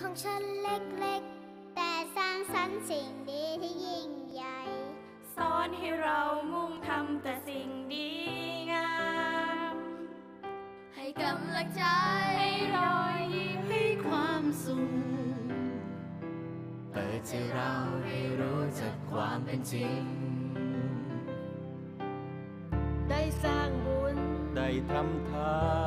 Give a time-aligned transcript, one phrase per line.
[0.00, 4.60] ของฉันเล็กๆ แต่สร้างสรรค์สิ่งดีที่ยิ่งใหญ่
[5.36, 6.20] สอนให้เรา
[6.52, 8.10] มุ่งทำแต่สิ่งดี
[8.72, 8.92] งา
[9.74, 9.76] ม
[10.94, 11.82] ให้กำลังใจ
[12.38, 14.92] ให้รอยยิ้มให้ความสุข
[16.92, 17.72] เปิดใจเรา
[18.04, 20.02] ให้รู้จักความเป็นจริง
[23.10, 24.18] ได้สร้างบุญ
[24.56, 25.77] ได้ทำทาน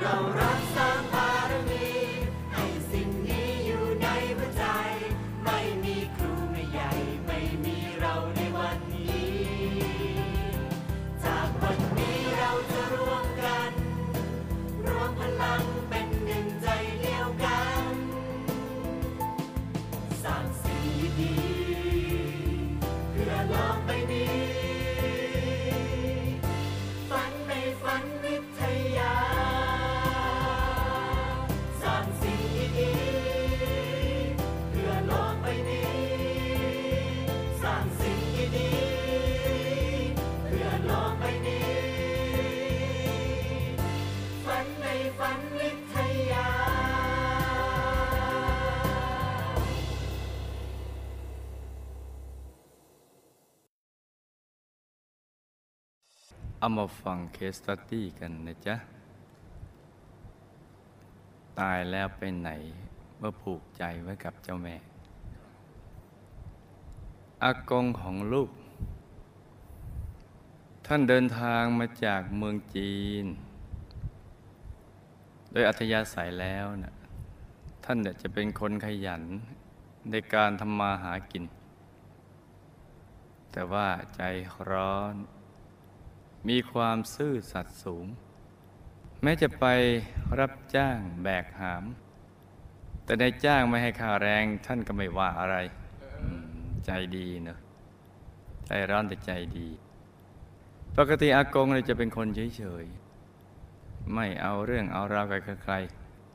[0.00, 58.76] ใเอามาฟังเคสตัตตี้กันนะจ๊ะ
[61.58, 62.50] ตายแล้วไปไหน
[63.18, 64.76] เมื่อผูกใจไว้กับเจ้าแม่
[67.42, 68.50] อากงของลูก
[70.86, 73.24] ท่านเดินทางมาจากเมืองจีน
[75.52, 76.94] โดยอัธยาศัยแล้วนะ
[77.84, 79.22] ท่านเนี่ยจะเป็นคนขยัน
[80.10, 81.44] ในการทำมาหากิน
[83.52, 83.86] แต่ว่า
[84.16, 84.20] ใจ
[84.70, 85.16] ร้อน
[86.48, 88.06] มีความซื่อสัตย์สูง
[89.22, 89.64] แม้จะไป
[90.38, 91.84] รับจ้างแบกหาม
[93.04, 95.56] แต่ในจ้างไม่ให้ค่าแรงท่านก็ไม่ว่าอะไร
[96.86, 97.58] ใจดีเนอะ
[98.66, 99.68] ใจร้อนแต่ใจดี
[100.96, 102.26] ปกติอากงเลยจะเป็นคน
[102.56, 105.74] เฉยๆ ไม่เอาเรื่องเอาราวกับใคร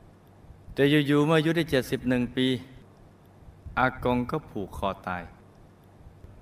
[0.08, 2.46] ๆแต่อยู่ๆเมื่ออายุได้เจ็ดสิบหนึ่งปี
[3.78, 5.24] อากงก็ผูกคอตาย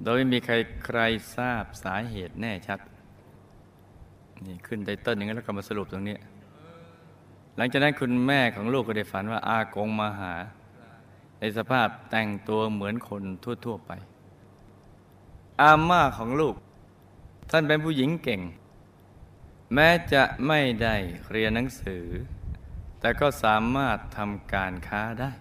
[0.03, 0.55] โดยไม่มีใคร
[0.85, 0.99] ใคร
[1.37, 2.81] ทราบสาเหตุแน่ชัด
[4.47, 6.17] นี่ขึ้นไตเติ้ลอย่างนั้นแล้วก็มาสรุปตรงนี้
[7.57, 10.35] หลังจากนั้นคุณแม่ของลูกก็ได้ฝันว่า อากงมาหา
[11.39, 13.23] ในสภาพแต่งตัวเหมือนคน
[13.65, 13.91] ทั่ว ๆ ไป
[15.61, 16.55] อาม่าของลูก
[17.51, 18.41] ท่านเป็นผู้หญิงเก่ง
[19.75, 20.95] แม้จะไม่ได้
[21.31, 22.05] เรียนหนังสือ
[23.01, 25.33] แต่ก็สามารถทำการค้าได้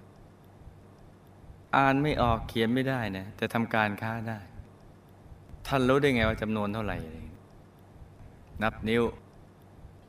[1.76, 4.40] อ่านไม่ออกเขียนไม่ได้นะแต่ทำการค้าได้
[5.68, 6.98] ท่านรู้ได้ไงว่าจำนวนเท่าไหร่
[8.62, 9.04] นับนิ้ว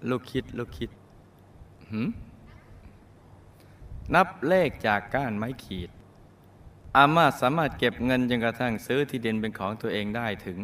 [0.09, 0.91] ลูกคิด ลูกคิด
[1.91, 2.09] หืม
[4.15, 5.91] นับเลขจากก้านไม้ขีด
[6.97, 10.59] อาม่าสามารถเก็บเงินจนกระทั่งซื้อที่ดินเป็นของตัวเองได้ถึง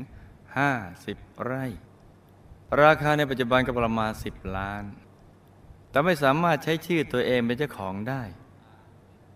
[0.69, 1.65] 50 ไร่
[2.83, 4.85] ราคาในปัจจุบันก็ประมาณ 10 ล้าน
[5.91, 8.23] แต่ไม่สามารถใช้ชื่อตัวเองเป็นเจ้าของได้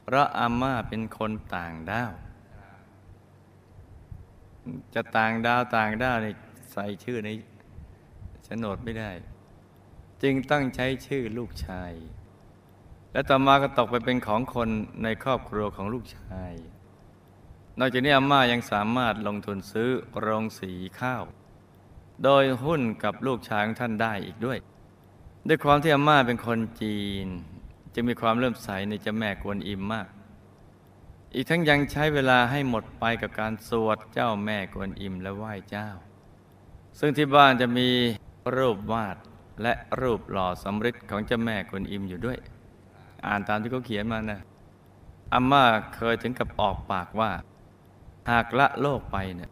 [0.03, 2.13] เพราะอาม่าเป็นคนต่างด้าว
[4.95, 6.27] จะต่างดาวต่างด้าวใน
[6.73, 7.31] ใส่ชื่อใน
[8.45, 9.11] โฉนดไม่ได้
[10.23, 11.93] จึงต้องใช้ชื่อลูกชาย
[13.13, 14.69] และต่อมาก็ตกไปเป็นของคน
[15.03, 16.53] ในครอบครัวของลูกชาย
[17.79, 21.23] นอกจากนี้อาม่ายังสามารถลงทุนซื้อโรงสีข้าว
[22.25, 24.59] โดยหุ้นกับลูกชายของท่านได้อีกด้วย
[25.49, 27.27] ด้วยความที่อาม่าเป็นคนจีน
[27.95, 30.09] จึงมีความเริ่มใสในเจ้าแม่กวนอิมมาก
[31.35, 35.89] อีกทั้งยังใช้เวลาให้หมดไปกับการสวดเจ้าแม่กวนอิมและไหว้เจ้า
[36.99, 37.89] ซึ่งที่บ้านจะมี
[38.57, 39.17] รูปวาด
[39.63, 42.39] และรูปหล่อสำริดของเจ้าแม่กวนอิมอยู่ด้วย
[43.27, 44.41] อ่านตามที่เขาเขียนมานะ
[45.33, 45.65] อาม่า
[45.97, 47.31] เคยถึงกับออกปากว่า
[48.31, 49.51] หากละโลกไปเนี่ย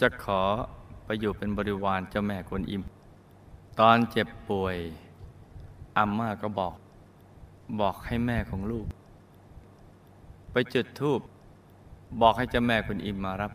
[0.00, 0.42] จะขอ
[1.04, 2.82] ไปอยู่เป็นบริวารเจ้าแม่กวนอิม
[3.80, 4.76] ตอนเจ็บป่วย
[5.96, 6.74] อาม่าก็บอก
[7.80, 8.86] บอกให้แม่ของลูก
[10.52, 11.20] ไปจุดธูป
[12.20, 13.52] บอกให้เจ้าแม่คุณอิมมารับ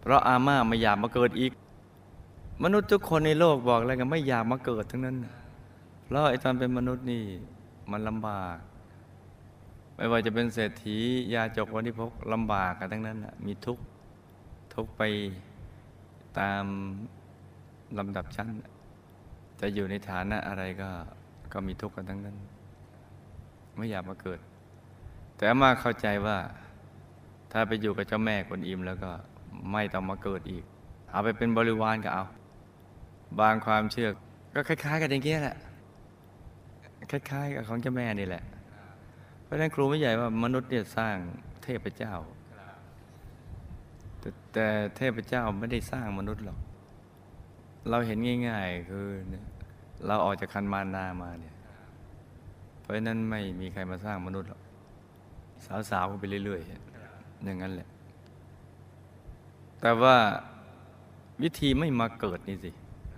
[0.00, 1.52] เพราะอาม่าไม่อยากมาเกิดอีก
[2.62, 5.16] มนุษย์ทุกคนในโลกบอกอะไรกันไม่อยากมาเกิดทั้งนั้น
[6.04, 7.22] เพราะไอ้ตอนเป็นมนุษย์นี่
[7.90, 8.56] มันลำบาก
[9.96, 10.98] ไม่ว่าจะเป็นเศรษฐี
[11.34, 13.84] ยาจกวันที่พกลำบากกันทั้งนั้นมีทุกข์
[14.74, 15.02] ทุกไป
[16.38, 16.64] ตาม
[17.98, 18.48] ลำดับชั้น
[19.60, 20.90] จะอยู่ในฐานะอะไรก็
[21.52, 22.36] ก็มีทุกข์กันทั้งนั้น
[23.76, 24.40] ไม่อยากมาเกิด
[25.36, 26.38] แต่มาเข้าใจว่า
[27.52, 29.10] ถ้าไปอยู่กับเจ้าแม่กวนอิมแล้วก็
[29.72, 30.64] ไม่ต้องมาเกิดอีก
[31.10, 32.24] เอาไปเป็นบริวารก็เอา
[33.40, 34.08] บางความเชื่อ
[34.54, 35.56] ก็คล้าย ๆ กันอย่างเงี้ยแหละ
[37.10, 38.42] คล้ายๆกับของเจ้าแม่นี่แหละ
[39.42, 41.16] เพราะฉะนั้นครูไม่ใหญ่ว่ามนุษย์เนี่ยสร้าง
[41.64, 42.14] เทพเจ้า
[44.20, 44.66] แต่แต่
[44.96, 46.58] เทพเจ้าไม่ได้สร้างมนุษย์หรอก
[47.90, 49.06] เราเห็นง่าย ๆ คือ
[50.06, 51.54] เราออกจากคันมารดามาเนี่ย
[52.80, 54.60] เพราะฉะนั้นไม่มีใครมาสร้างมนุษย์หรอก
[55.90, 56.68] สาวๆไปเรื่อยๆ
[57.44, 57.88] อย่างนั้นแหละ
[59.80, 60.16] แต่ว่า
[61.42, 62.70] วิธีไม่มาเกิดนี่สิ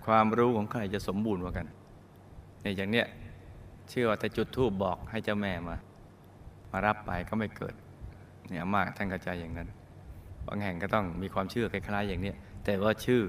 [0.07, 1.67] ความรู้ของใครจะสมบูรณ์กว่ากัน
[2.61, 3.05] เนี่ยอย่างเนี้ย
[3.89, 5.75] เชื่อว่าแต่จุดทูบบอกให้เจ้าแม่มา
[6.71, 7.73] มารับไปก็ไม่เกิด
[8.49, 9.67] เนี่ยมากท่านเข้าใจอย่างนั้น
[10.47, 13.21] บางแห่งก็ต้องมีความเชื่อคล้ายๆอย่างเนี้ยแต่ว่าชื่อ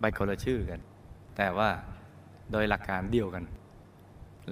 [0.00, 0.80] ใบคนละชื่อกัน
[1.36, 1.68] แต่ว่า
[2.52, 3.44] โดยหลักการเดียวกัน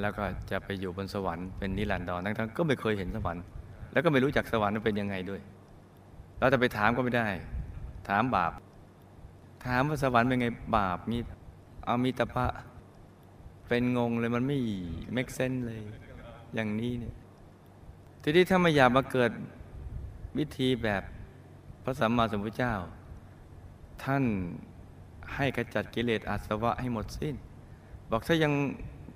[0.01, 3.45] แล้วก็จะไปอยู่บนสวรรค์เป็นนิรันดรทั้งๆก็ไม่เคยเห็นสวรรค์
[3.93, 5.41] แล้วก็ไม่รู้จักสวรรค์เป็นยังไงด้วย
[6.39, 7.29] เราจะไปถามก็ไม่ได้
[8.09, 8.53] ถามบาป
[9.65, 10.47] ถามว่าสวรรค์เป็นไง
[10.77, 11.19] บาปมี
[11.85, 12.47] เอามีแตพะ
[13.69, 14.59] เป็นงงเลยมันไม่
[15.13, 15.81] เมกเซนเลย
[16.55, 17.15] อย่างนี้เนี่ย
[18.23, 19.31] ทีนี้ถ้าไม่อยากมาเกิด
[20.39, 21.03] วิธีแบบ
[21.85, 22.75] พระสัมมาสัมพุทธเจ้า
[24.03, 24.25] ท่าน
[25.35, 27.35] ให้ขจัดกิเลสอาสวะให้หมดสิ้น
[28.11, 28.53] บอกถ้ายัง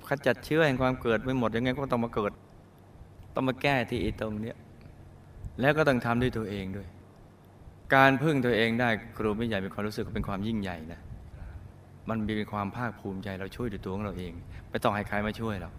[0.09, 2.33] ขจัดเชื้อแห่งความเกิดไม่หมดยังไงก็ต้องมาเกิด
[3.35, 4.56] ต้องมาแก้ที่อีตรงเนี้ย
[5.61, 6.88] แล้วก็ต้องทำด้วยตัวเองด้วย
[7.94, 11.00] การพึ่งตัวเองได้ครูไม่ใหญ่เป็นความรู้สึกเป็นความยิ่งใหญ่นะ
[12.09, 14.33] มันมีเป็นความภาคภูมิใจเราช่วยด้วยตัวของเราเอง
[14.71, 15.71] ไม่ต้องให้ใครมาช่วยเรา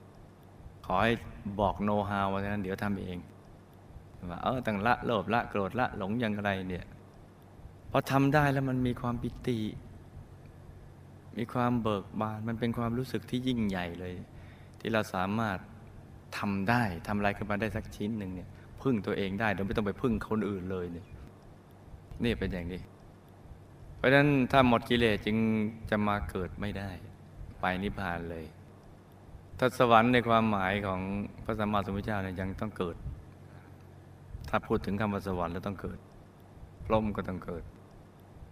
[0.86, 1.14] ขอให้
[1.60, 3.18] บอกโน้ตฮาวว่านั้นเดี๋ยวทำเอง
[4.30, 6.86] ว่าเออตั้งละโลภละโกรธละหลงอย่างไรเนี่ย
[7.92, 9.60] พอทำได้แล้วมันมีความปิติ
[11.38, 14.14] มีความเบิกบานมันเป็นความรู้สึกที่ยิ่งใหญ่เลย
[14.80, 15.58] ที่เราสามารถ
[16.38, 18.50] ทำได้ทำอะไรขึ้นมาได้สักชิ้นหนึ่งเนี่ย
[18.82, 21.06] พึ่งตัวเองได้โดยไม่ต้องไปพึ่งคนอื่นเลยเนี่ย
[22.24, 22.82] นี่เป็นอย่างนี้
[23.98, 25.38] เพราะฉะนั้นถ้าหมดกิเลสจึง
[25.90, 26.90] จะมาเกิดไม่ได้
[27.60, 28.46] ไปนิพพานเลย
[29.58, 31.00] ถ้าสวรรค์ในความหมายของ
[31.44, 32.96] พระสัมมาสัมพุทธเจ้าเนี่ยยังต้องเกิด
[34.50, 36.00] ถ้าพูดถึงคำว่าสวรรค์แล้วต้องเกิด
[36.86, 37.64] พรหมก็ต้องเกิด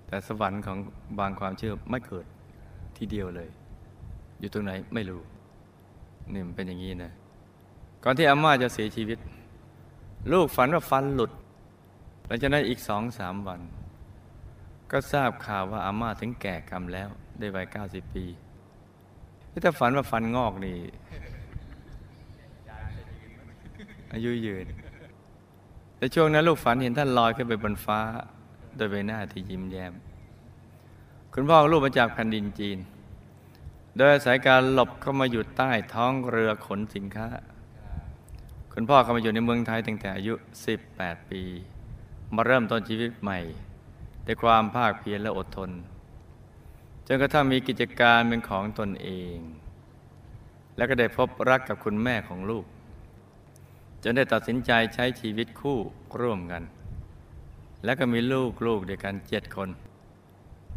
[0.07, 0.77] แต่สวรรค์ของ
[1.19, 2.25] บางความเชื่อไม่เกิด
[2.97, 3.49] ทีเดียวเลย
[4.39, 5.21] อยู่ตรงไหนไม่รู้
[6.33, 7.11] นี่มันเป็นอย่างนี้นะ
[8.03, 9.19] ก่อนที่อาม่าจะเสียชีวิต
[10.31, 11.31] ลูกฝันว่าฟันหลุด
[12.33, 13.61] ลังจากนั้นอีกสองสามวัน
[14.91, 18.25] ก็ทราบข่าวว่าอาม่าถึงแก่กรรมแล้ว ได้วัยเก้าสิบปี
[19.63, 20.77] ถ้าฝันว่าฟันงอกนี่
[24.13, 24.67] อายุยืน
[25.97, 27.99] แต่ช่วงนั้นลูกฝันเห็นท่านลอยขึ้นไปบนฟ้า
[28.75, 29.93] โดยใบหน้าที่ยิ้มแย้ม
[31.33, 32.77] คุณพ่อของลูกมาจากแผ่นดินจีน
[33.95, 37.27] โดยอาศัยการหลบเข้ามาอยู่ใต้ท้องเรือขนสินค้า
[38.73, 40.33] คุณพ่อเข้ามาอยู่ในเมืองไทยตั้งแต่อายุ
[40.81, 41.43] 18 ปี
[42.35, 43.39] มาเริ่มต้นชีวิตใหม่
[44.25, 45.69] ด้วยความภาคเพียรและอดทน
[47.07, 49.37] จนกระทั่งมีกิจการเป็นของตนเอง
[50.75, 52.65] แล้วก็ได้พบรักกับคุณแม่ของลูก
[54.03, 55.77] จนได้ตัดสินใจใช้ชีวิตคู่
[56.21, 56.63] ร่วมกัน
[57.83, 59.69] แล้วก็มีลูกลูกด้วยกันเจ็ดคน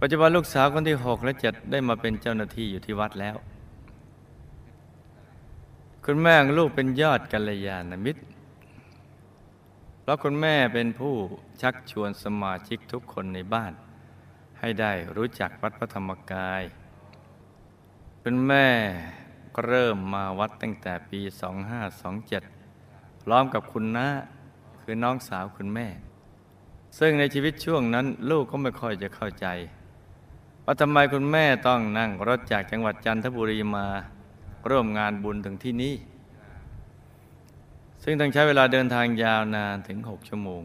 [0.00, 3.36] ปัจจุบันลูกสาวคนที่หกและเจ็ดได้มาเป็นเจ้าหน้าที่อยู่ที่วัดแล้ว
[6.04, 8.22] คุณแม่ลูกเป็นยอดกัลยาณมิตร
[10.04, 11.14] เพราะคุณแม่เป็นผู้
[11.62, 13.72] ชักชวนสมาชิกทุกคนในบ้าน
[14.60, 16.62] ให้ได้รู้จักวัดพระธรรมกาย
[18.22, 18.66] คุณแม่
[19.54, 21.20] ก็เริ่มมาวัดตั้งแต่ปี
[22.42, 24.08] 2527 พร้อมกับคุณน้า
[24.82, 25.86] คือน้องสาวคุณแม่
[26.98, 29.46] ซึ่งในชีวิตช่วงนั้นลูกก็ไม่ค่อยจะเข้าใจ
[30.64, 33.86] ว่าทำไมคุณแม่ต้องนั่งรถจากจังหวัดจันทบุรีมา
[34.70, 35.94] ร่วมงานบุญถึงที่นี่
[38.06, 40.62] ซึ่งต้องใช้เวลาเดินทางยาวนานถึงหกชั่วโมง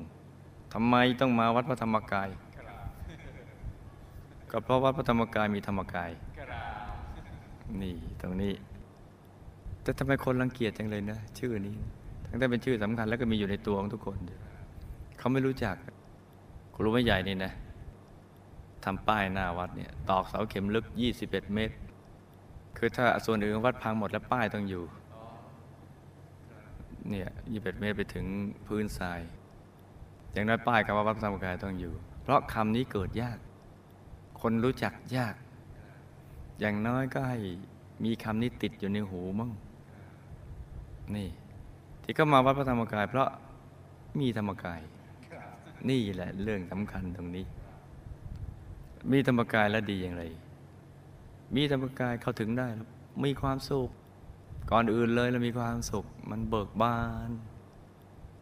[0.73, 2.29] ทำไมต้องมาวัดพระธรรมกาย
[4.51, 6.11] ก็เพราะวัดพระธรรมกายมีธรรมกาย
[7.81, 8.53] นี่ตรงนี้
[9.81, 11.75] แต่ทำไมคนรังเกียจจังเลยนะ ชื่อนี้
[12.25, 14.17] ทั้งที่เป็นชื่อสำคัญแล้วก็มีอยู่ในตัวของทุกคน
[15.17, 15.75] เขาไม่รู้จัก
[16.75, 17.51] ครูไม่ใหญ่นี่นะ
[18.83, 20.85] ทำป้ายหน้าวัดเนี่ยตอกเสาเข็มลึก
[21.19, 21.75] 21 เมตร
[22.77, 24.83] คือถ้าส่วนอื่นของวัดพังหมดแล้วป้ายต้องอยู่
[27.09, 28.25] เนี่ยยี่สิบเมตรไปถึง
[28.67, 29.19] พื้นทราย
[30.33, 33.37] อย่างน้อยป้ายคำว่าวัดพระธรรมกายต้องอยู่ เพราะคำนี้เกิดยาก
[34.41, 35.35] คนรู้จักยาก
[36.59, 37.39] อย่างน้อยก็ให้
[38.03, 39.51] มีคำนี้ติดอยู่ในหูมั่ง
[41.15, 41.29] นี่
[42.03, 43.29] ที่ก็มาวัดพระธรรมกาย เพราะ
[44.19, 44.81] มีธรรมกาย
[45.89, 47.45] นี่แหละเรื่องสำคัญตรงนี้
[49.11, 50.23] มีธรรมกายแล้วดีอย่างไร
[51.55, 52.67] มีธรรมกายเข้าถึงได้
[53.23, 53.89] มีความสุข
[54.71, 56.99] ก่อนอื่นเลยเรามีความสุขมันเบิกบา
[57.29, 57.31] น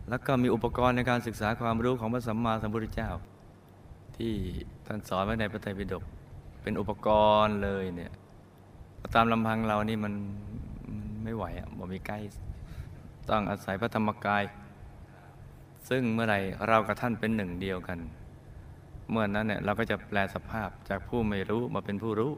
[0.10, 3.12] แล้วก็มีอุปกรณ์ในการศึกษาความรู้ของพระสัมมาสัมพุทธเจ้า
[4.18, 4.34] ที่
[4.86, 6.04] ท่านสอนไว้ในพระไตรปิฎก
[6.62, 7.08] เป็นอุปก
[7.44, 8.12] รณ์เลยเนี่ย
[9.16, 10.14] ตามลำพังเรานี่มัน
[10.88, 12.18] มันไม่ไหวอะบ่มีใกล้
[13.30, 14.44] ต้องอาศัยพระธรรมกาย
[15.90, 16.36] ซึ่งเมื่อไร
[16.68, 18.00] เรากับท่านเป็นหนึ่งเดียวกัน
[19.10, 22.32] เมื่อนั้นเนี่ยเราก็จะแปลสภาพจากผู้ไม่รู้มาเป็นผู้รู้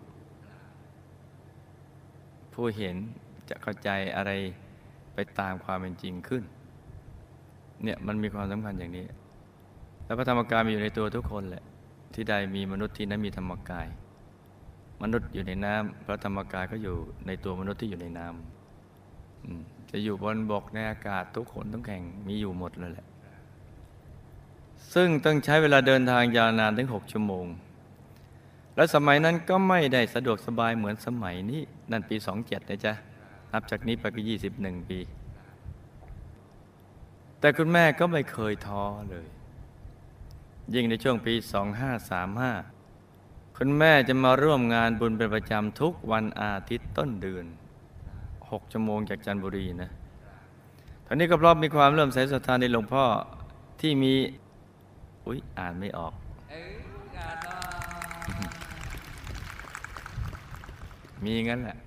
[2.54, 2.98] ผู้เห็น
[3.50, 4.32] จะเข้าใจอะไร
[5.14, 6.44] ไปตามความเป็นจริงขึ้น
[7.84, 9.06] เนี่ยมันมีความสำคัญอย่างนี้
[10.06, 11.64] แล้วพระธรรมกายมีอยู่ในตัวทุกคนแหละ
[12.14, 13.88] ที่ใดมีมนุษย์ที่นั้นมีธรรมกาย
[15.02, 16.96] มนุษย์อยู่ในน้ำพระธรรมกายก็อยู่
[17.28, 23.08] ในตัวมนุษย์ที่อยู่ในน้ำอืมจะอยู่บนบกในอากาศทุกคนทุกแห่งมีอยู่หมดเลยแหละ
[24.94, 27.46] ซึ่งต้องใช้เวลาเดินทางยาวนานถึงหกชั่วโมง
[28.76, 32.94] และสมัยนั้นก็ไม่ได้สะดวกสบายเหมือนสมัยนี้ นั่นปีสองเจ็ดนะจ๊ะ
[33.54, 35.00] นับจากนี้ไปก็ยี่สิบหนึ่งปี
[37.40, 39.28] แต่คุณแม่ก็ไม่เคยท้อเลย
[40.74, 41.34] ยิ่งในช่วงปี
[42.66, 47.46] 2535คุณแม่จะมาร่วมงานบุญเป็นประจำทุกวันอาทิตย์ต้นเดือน
[48.08, 49.90] 6ชั่วโมงจากจันทบุรีนะ
[51.06, 53.04] ท่านี้ก็เพราะมีความเริ่มใสศรัทธาในหลวงพ่อ
[53.82, 54.14] ที่มี
[55.26, 56.14] อุ๊ย อ่านไม่ออก
[61.24, 61.78] มีงั้นแหละ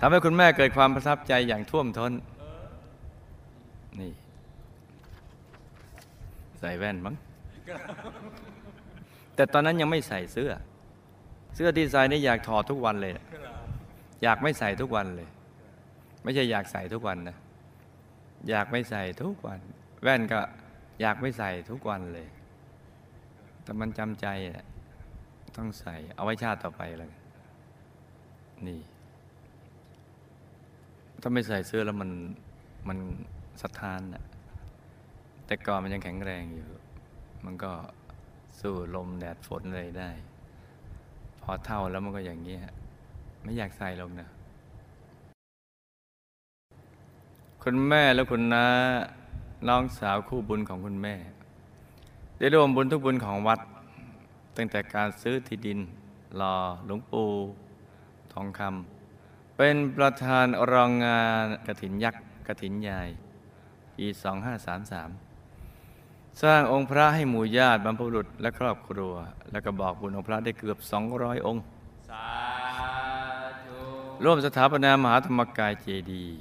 [0.00, 2.12] ทำให้คุณแม่เกิดความประทับใจอย่างท่วมท้น
[4.00, 4.12] นี่
[6.60, 7.16] ใส่แว่นมั้ง
[9.34, 10.52] แต่ตอนนั้นยังไม่ใส่เสื้อ
[11.54, 13.12] เสื้อที่ใส่นี่อยากถอดทุกวันเลย
[14.22, 15.28] อยากไม่ใส่ทุกวันเลย
[16.22, 17.36] ไม่ใช่อยากใส่ทุกวันนะ
[18.48, 19.60] อยากไม่ใส่ทุกวัน
[20.02, 20.40] แว่นก็
[21.00, 22.28] อยากไม่ใส่ทุกวันเลย
[23.62, 24.64] แต่มันจำใจอะ
[25.56, 27.12] ต้องใส่ เอาไว้ชาติต่อไปเลย
[28.66, 28.80] นี่
[31.20, 32.10] ถ้าไม่ใส่เสื้อแล้วมัน
[32.88, 32.98] มัน
[33.62, 34.24] สะท้านอะ
[35.46, 36.68] แต่ก่อนมันยังแข็งแรงอยู่
[37.44, 37.72] มันก็
[38.60, 40.10] สู้ลมแดดฝนอะไรได้
[41.42, 42.60] พอเท่าแล้วมันก็อย่างนี้ย
[43.42, 44.28] ไม่อยากใส่ลงนะ
[47.62, 48.64] คุณแม่และคุณน้า
[49.68, 51.14] น้องสาวคู่บุญของคุณแม่
[52.38, 53.60] ได้ร่วมบุญทุกบุญของวัด
[54.56, 55.78] ตั้งแต่การซื้อที่ดิน
[56.40, 56.54] รอ
[56.86, 57.28] หลวงปู่
[58.32, 58.99] ทองคำ
[59.62, 63.02] เป็นประธานรองงานกระถินยักษ์กระถินใหญ่
[63.96, 64.06] ปี
[65.64, 69.14] 2533 สร้างองค์พระให้หมู่ญาติบรรพบุรุษและครอบครัว
[69.50, 70.78] แล้วก็บอกบุญองค์พระได้เกือบ
[71.12, 71.62] 200 องค์
[74.24, 76.34] ร่วมสถาปนามหาธรรมกายเจดีย์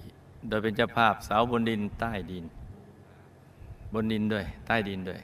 [0.48, 2.46] โดยเป็นเจ้าภาพเสาบนดินใต้ดิน
[3.94, 5.22] บนดินด้วย ใต้ดินด้วย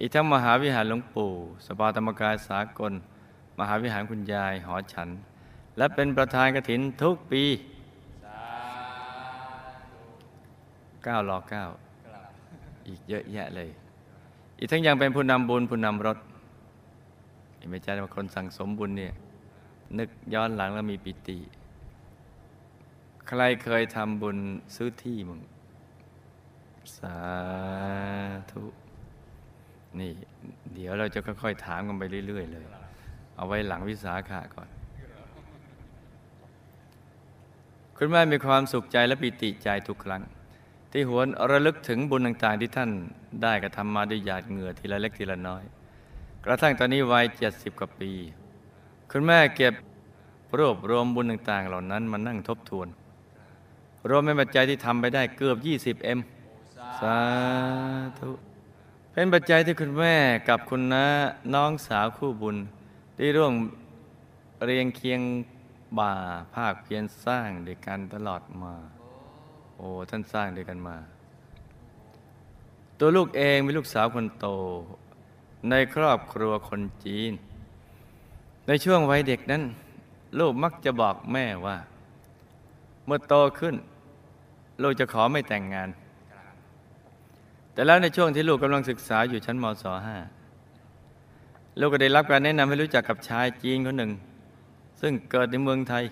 [0.00, 1.32] อีกทั้งมหาวิหารหลวงปู่
[1.66, 2.92] สภาธรรมกายสากล
[3.58, 5.10] มหาวิหารคุณยายหอฉัน
[5.76, 7.42] และเป็นประธานกฐินทุกปี
[11.04, 11.64] เก้ารอเก้า
[12.88, 13.68] อีกเยอะแยะเลย
[14.58, 16.18] อีกทั้งยังเป็นผู้นำบุญผู้นำรถ
[17.56, 19.14] เห็นไหมจ๊ะว่าคนสั่งสมบุญเนี่ย
[19.98, 21.38] นึกย้อนหลังแล้วมีปิติ
[23.28, 24.36] ใครเคยทำบุญ
[24.76, 25.40] ซื้อที่มึง
[26.98, 27.18] สา
[28.52, 28.64] ธุ
[30.00, 30.12] นี่
[30.74, 32.64] เดี๋ยวเราจะค่อยๆถามกันไปเรื่อย ๆ เลย
[33.36, 34.68] เอาไว้หลังวิสาขะก่อน
[37.98, 40.22] คุณแม่มีความสุขใจและปิติใจทุกครั้ง
[40.92, 42.90] ที่หวนระลึกถึงบุญต่างๆที่ท่าน
[43.42, 45.62] ได้กระทำมาด้วยหยาดเหงื่อทีละเล็กทีละน้อย
[46.44, 48.10] กระทั่งตอนนี้วัยเจ็ดสิบกว่าปี
[49.10, 49.74] คุณแม่เก็บ
[50.58, 52.88] รวบรวมบุญต่างๆ เหล่านั้นมานั่งทบทวน
[54.08, 56.18] รวมเป็นปัจจัยที่ทำไปได้เกือบ 20เอ็ม
[57.00, 57.18] สา
[58.18, 58.30] ธุ
[59.12, 60.14] เป็นปัจจัยที่คุณแม่
[60.48, 61.04] กับคุณน้า
[61.54, 62.56] น้องสาวคู่บุญ
[63.16, 63.52] ได้ร่วม
[64.64, 65.20] เรียงเคียง
[65.98, 66.12] บา
[66.54, 68.74] ภาคเพียรสร้างด้วยกันตลอดมา
[69.76, 70.96] โอ้ท่านสร้างด้วยกันมา
[72.98, 74.46] ตัวลูกเองเป็นลูกสาวคนโต
[75.70, 77.32] ในครอบครัวคนจีน
[78.66, 79.62] ในช่วงวัยเด็กนั้น
[80.38, 81.76] ลูกมักจะบอกแม่ว่า
[83.06, 83.74] เมื่อโตขึ้น
[84.82, 85.88] ลูกจะขอไม่แต่งงาน
[87.72, 90.16] แต่แล้วในช่วงที่ลูกกำลังศึกษาอยู่ชั้นมศห้า
[91.80, 94.12] ลูกก็ได้รับการแนะนำให้รู้จักกับชายจีนคนหนึ่ง
[95.06, 96.04] ซึ่งเกิดในเมืองไทย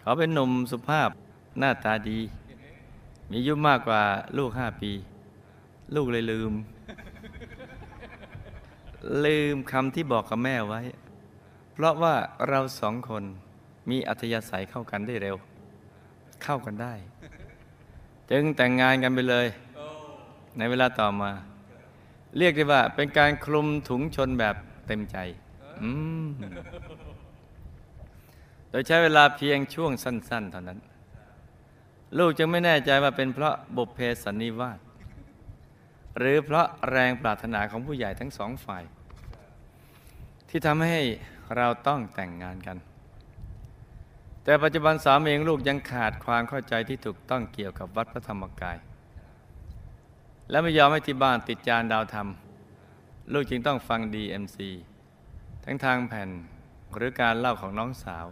[0.00, 1.10] เขาเป็นหนุ่มสุภาพ
[1.58, 2.20] หน้าตาดี
[3.30, 4.02] มีอายุมากกว่า
[4.38, 4.92] ลูกห้าปี
[5.94, 6.52] ลูกเลยลืม
[9.24, 10.80] ลืมคำที่บอกกับแม่ไว้
[11.72, 12.14] เพราะว่า
[12.48, 13.24] เราสองคน
[13.90, 15.36] มีอัธยาศัยเข้ากันได้เร็ว
[16.42, 16.94] เข้ากันได้
[18.30, 19.46] จึงแต่งงานกันไปเลย
[20.58, 21.30] ในเวลาต่อมา
[22.38, 24.54] เรียกได้ว่าเป็นการคลุมถุงชนแบบ
[24.86, 25.16] เต็มใจ
[25.82, 25.90] อื
[26.24, 26.28] ม
[28.72, 30.78] โดยใช้เวลาเพียงช่วงสั้น ๆ เท่านั้น
[32.18, 34.78] ลูกจึงไม่แน่ใจว่าเป็นเพราะบุพเพสันนิวาส
[36.18, 38.82] หรือเพราะแรงปรารถนาของผู้ใหญ่ทั้งสองฝ่าย
[40.48, 41.00] ที่ทำให้
[41.56, 42.78] เราต้องแต่งงานกัน
[44.44, 48.76] แต่ปัจจุบันสามีของลูกยังขาดความเข้าใจที่ถูกต้องเกี่ยวกับวัดพระธรรมกาย
[50.50, 52.28] และไม่ยอมให้ที่บ้านติดจานดาวธรรม
[53.32, 54.58] ลูกจึงต้องฟัง DMC
[55.64, 56.28] ทั้งทางแผ่น
[56.96, 58.26] หรือการเล่าของน้องสาว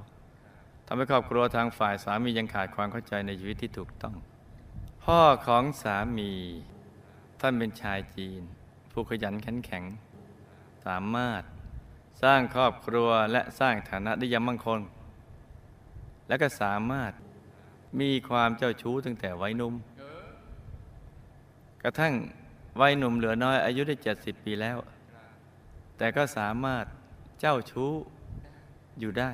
[0.92, 4.14] ำให้ครอบครัวทางฝ่ายสามียังขาดความเข้าใจในชีวิตที่ถูกต้อง
[5.04, 6.32] พ่อของสามี
[7.40, 8.42] ท่านเป็นชายจีน
[8.92, 9.84] ผู้ขยันขันแข็ง
[10.86, 11.42] สามารถ
[12.22, 14.80] สร้างครอบครัวและสร้างฐานะได้ยังมั่งคง
[16.28, 17.12] และก็สามารถ
[18.00, 19.74] มีความเจ้าชู้ตั้งแต่วัยหนุ่ม
[21.82, 22.14] กระทั่ง
[22.80, 24.78] วัยหนุ่มเหลือน้อยอายุได้70ปีแล้ว
[25.98, 26.84] แต่ก็สามารถ
[27.40, 27.92] เจ้าชู้
[29.00, 29.30] อยู่ได้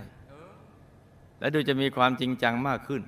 [1.40, 3.02] และดูจะมีความจริงจังมากขึ้น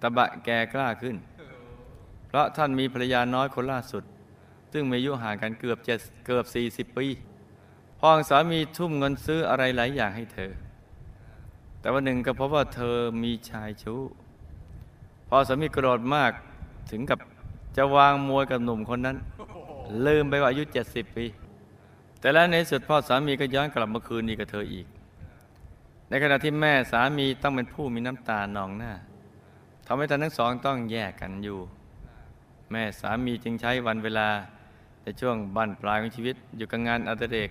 [0.00, 1.16] ตะบะแกกล้าขึ้น
[2.28, 4.04] เพราะท่านมีภรรยาน้อยคนล่าสุด
[4.72, 6.44] ซึ่งมีอายุห่างกันเกือบเจ็ดเกือบ
[6.90, 7.06] 40ปี
[7.98, 10.50] พ่อของสามีทุ่มเงินซื้ออะไรหลายอย่างให้เธอ
[11.80, 14.00] แต่วันหนึ่งก็พบว่าเธอมีชายชู้
[15.28, 16.32] พอสามีโกรธมาก
[16.90, 17.18] ถึงกับ
[17.76, 19.16] จะวางมวยกับหนุ่มคนนั้น
[20.06, 21.26] ลืมไปว่าอายุ70ปี
[22.20, 24.86] แต่แล้วในสุดพ่อสามีก็ย้อนกลับมาคืนดีกับเธออีก
[26.08, 28.92] ในขณะที่แม่สามีต้องเป็นผู้มีน้ำตานองหน้า
[29.86, 31.58] ทำให้ท่านทั้งสองต้องแยกกันอยู่
[32.70, 34.28] แม่สามีจึงใช้วันเวลา
[35.02, 37.50] ในช่วงบั้นปลายของชีวิต อยู่กับงานอดิเรก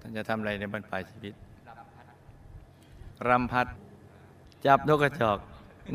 [0.00, 1.34] ท่านจะทำอะไรในบั้นปลายชีวิต
[3.28, 3.66] รำพัด
[4.66, 5.38] จับนกกระจอก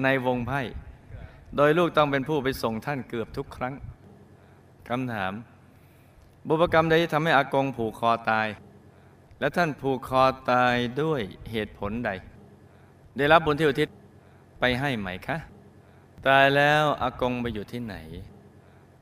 [0.04, 0.62] ในวงไพ่
[1.58, 3.74] โดยลูกต้องเป็นผู้ไปส่งท่านเกือบทุกครั้ง
[4.90, 5.34] คำถาม
[6.48, 8.48] บุพกรรมใดที่ทำให้อากงผูกคอตาย
[9.42, 11.22] และท่านผูกคอตายด้วย
[11.52, 12.12] เหตุผลใด
[13.18, 13.90] ได้รับบุญที่อุทิศ
[14.60, 15.38] ไปให้ไหมคะ
[16.28, 17.96] ตายแล้วอากงไปอยู่ที่ไหน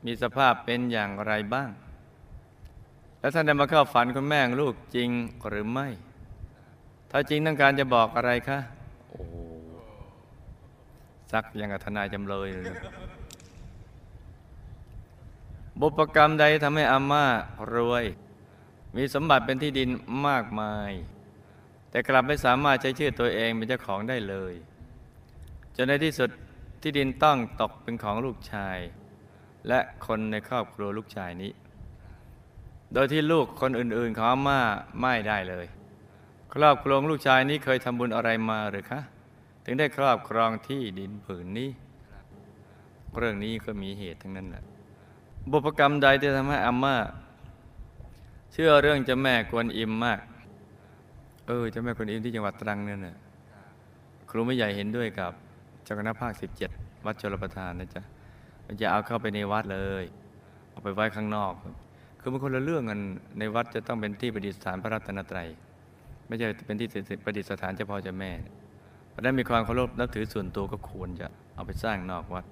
[0.04, 1.70] มีสภาพเป็นอย่างไรบ้าง
[3.20, 5.10] และท่านได้มาเข้าฝันคุณแม่ลูกจริง
[5.48, 5.88] หรือไม่
[7.10, 8.58] ถ้าจริงต้องการจะบอกอะไรคะ
[9.08, 9.22] โอ้
[11.32, 12.76] ซักยังกับทนายจำเลยเลย
[15.80, 17.24] บุพกรรมใดทำให้อาม่า
[17.74, 18.04] รวย
[18.96, 19.88] มีสมบัติเป็นที่ดิน
[20.28, 20.90] มากมาย
[21.90, 24.54] แต่กลับไม่สามารถใช้ชื่อตัวเองเป็นเจ้าของได้เลย
[25.76, 26.30] จนในที่สุด
[26.82, 28.78] ที่ดินต้องตกเป็นของลูกชาย
[29.68, 31.52] และคนในครอบครัวลูกชายนี้
[32.94, 34.60] โดยที่ลูกคนอื่นๆของอาม่า
[35.00, 35.66] ไม่ได้เลย
[36.54, 39.00] ครอบครัวของลูกชายนี้เคยทำบุญอะไรมาหรือคะ
[39.64, 41.70] ถึงได้ครอบครองที่ดินผืนนี้
[43.18, 44.64] เรื่องนี้ก็มีเหตุทั้งนั้นแหละ
[45.50, 46.96] บุพกรรมใดที่ทำให้อาม่า
[48.52, 50.20] เชื่อเรื่องเจ้าแม่กวนอิมมาก
[51.46, 53.16] เออเจ้าแม่กวนอิมที่จังหวัดตรังนั่นน่ะ
[54.30, 55.32] ครูไม่ใหญ่เห็นด้วยกับ
[55.84, 56.32] เจ้าคณะภาค
[56.68, 58.02] 17 วัดชลประทานนะจ๊ะ
[58.66, 60.04] มันจะเอาเข้าไปในวัดเลย
[60.70, 61.52] เอาไปไว้ข้างนอก
[62.20, 63.00] คือมันคนละเรื่องกัน
[63.38, 65.48] ในวัดจะต้องเป็นที่ประดิษฐานพระรัตนตรัย
[66.26, 66.88] ไม่ใช่เป็นที่
[67.24, 68.32] ประดิษฐานเฉพาะเจ้าแม่
[69.10, 72.44] เพราะนั้นมีความเคารพนับถือส่วนตัวก็ควรจะเอาไปสร้างนอกวัด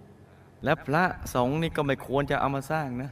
[0.64, 3.10] และพระสงฆ์นี่ก็ไม่ควรจะเอามาสร้างนะ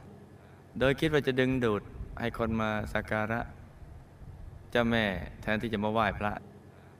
[0.79, 1.81] โดยคิดว่าจะดึงดูด
[2.19, 3.39] ให้คนมาสักการะ
[4.71, 5.03] เจ้าแม่
[5.41, 6.33] แทนที่จะมาไหว้พระ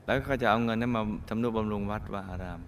[0.06, 2.62] แล้วก็จะเอาเงินนั้นมาทำนุบำรุงวัดวาอาราม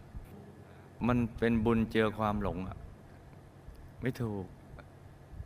[1.08, 2.78] มันเป็นบุญเจอความหลงอะ
[4.02, 4.46] ไม่ถูก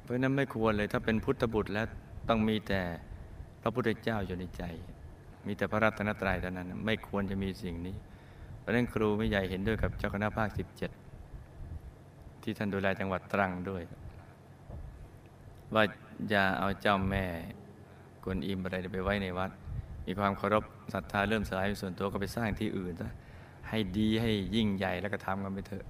[0.02, 1.86] เพราะนั้นไม่ควรเลยถ้าเป็นพุทธบุตรแล้ว
[2.30, 2.82] ต้องมีแต่
[3.62, 4.64] พระพุทธเจ้าอยู่ในใจ
[5.48, 7.96] มีแต่พระรัตนตรัยเท่านั้น ไม่ควรจะมีสิ่งนี้
[8.60, 10.50] เพราะฉะนั้นครูไม่ใหญ่เห็นด้วยกับเจ้าคณะภาค
[11.26, 13.82] 17 ที่ท่านดูแลจังหวัดตรังด้วย
[15.74, 15.84] ว่า
[16.30, 17.26] อย่าเอาเจ้าแม่
[18.24, 19.52] กวนอิมอะไรไปไว้ในวัด
[20.06, 23.12] มีความเคารพศรัทธาเริ่มสลายส่วนตัวก็ไปสร้างที่อื่นซะ
[23.70, 25.86] ให้ดีให้ยิ่งใหญ่แล้วก็ทำกันไปเถอะ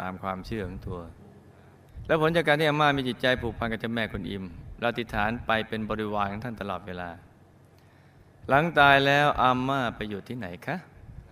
[0.00, 0.98] ตามความเชื่อของตัว
[2.06, 4.44] แล้วผลจากการที่อาม่ามีจิตใจผูกพันกับเจ้าแม่กวนอิม
[4.80, 7.10] เราติฐานไปเป็นบริวารของท่านตลอดเวลา
[8.48, 10.76] หลังตายแล้วอาม่าไปอยู่ที่ไหนคะ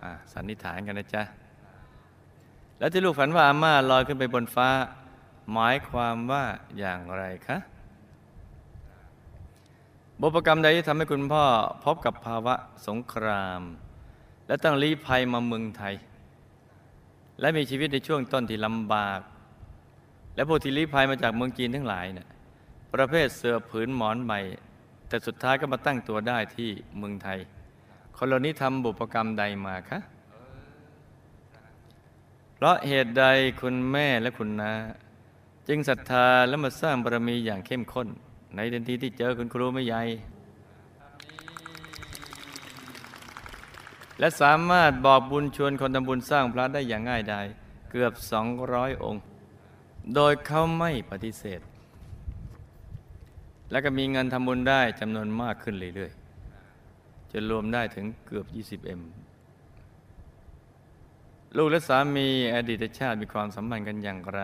[0.01, 1.23] อ่าสันนิษฐานกันนะจ๊ะ
[2.79, 4.69] แล้วที่ลูกฝันว่าอาม่าลอยขึ้นไปบนฟ้า
[5.53, 6.43] หมายความว่า
[6.79, 7.57] อย่างไรคะ
[10.21, 11.43] บุพกรรมใดที่ทำให้คุณพ่อ
[11.85, 12.55] พบกับภาวะ
[12.87, 13.61] สงคราม
[14.47, 15.95] และต้องลี้ภัยมาเมืองไทย
[17.39, 19.19] และมีชีวิตในช่วงต้นที่ลำบาก
[20.35, 22.27] และผู้ที่ลี้ภัยมาจากเมืองจีนทั้งหลายเนี่ย
[22.93, 24.33] ประเภทเสือผืนหมอนใบ
[25.07, 27.39] แต่สุดท้ายก็มาตั้งตัวได้ที่เมืองไทย
[28.17, 29.99] คนเหล่านี้ทำบุพกรรมใดมาคะ
[32.55, 33.25] เพราะเหตุใด
[33.61, 34.73] คุณแม่และคุณนา
[35.67, 38.09] จึงศรัทธาและมาสร้างบารมีอย่างเข้มข้น
[38.55, 40.01] ในทันทีที่เจอคุณครูไม่ใหญ่
[44.19, 47.45] และสามารถบอกบุญชวนคนทำบุญสร้างพระได้อย่างง่ายดาย
[47.91, 48.13] เกือบ
[48.57, 49.21] 200 องค์
[50.15, 51.61] โดยเขาไม่ปฏิเสธ
[53.71, 59.01] แล้วก็มีเงินทำบุญได้จำนวนมากขึ้นเรื่อยๆจนรวมได้ถึงเกือบ 20M
[61.57, 64.41] ลูกและสามีอดีตชาติมีความสัมพันธ์กันอย่างไร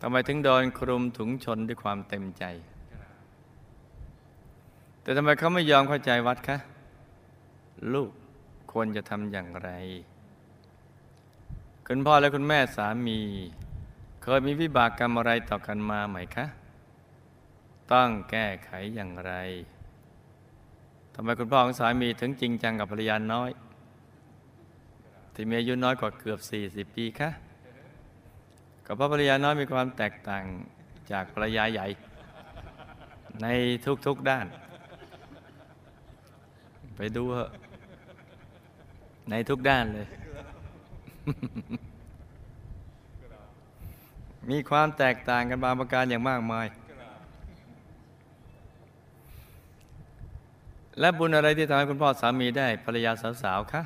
[0.00, 2.44] ทำไมถึงโดนคลุมถุงชนด้วยความเต็มใจ
[5.02, 6.56] แต่ทำไมเขาไม่ยอมเข้าใจวัดคะ
[7.92, 8.10] ลูก
[8.72, 9.70] ควรจะทำอย่างไร
[11.86, 13.20] คุณพ่อและคุณแม่สามี
[14.22, 16.46] เคยมีวิบากกรรมอะไรต่อกันมาไหมคะ
[17.92, 19.32] ต้องแก้ไขอย่างไร
[21.14, 23.50] ทำไมคุณพ่อของสามีถึงจริงจังกับภรรยาน้อย
[25.34, 27.30] ที่มีอายุน้อยกว่าเกือบ 40 ปีคะ
[28.86, 30.44] ก็เพราะภรรยาน้อยมีความแตกต่าง
[31.12, 31.86] จากภรรยาใหญ่
[33.42, 33.46] ใน
[34.06, 34.46] ทุกๆด้าน
[36.96, 37.50] ไปดูเถอะ
[39.30, 40.08] ในทุกด้านเลย
[44.50, 46.66] มีความแตกต่างกันบางประการอย่างมากมาย
[51.00, 53.12] และบุญอะไรที่ทำให้คุณพ่อสามีได้ภรรยา
[53.42, 53.82] สาวๆคะ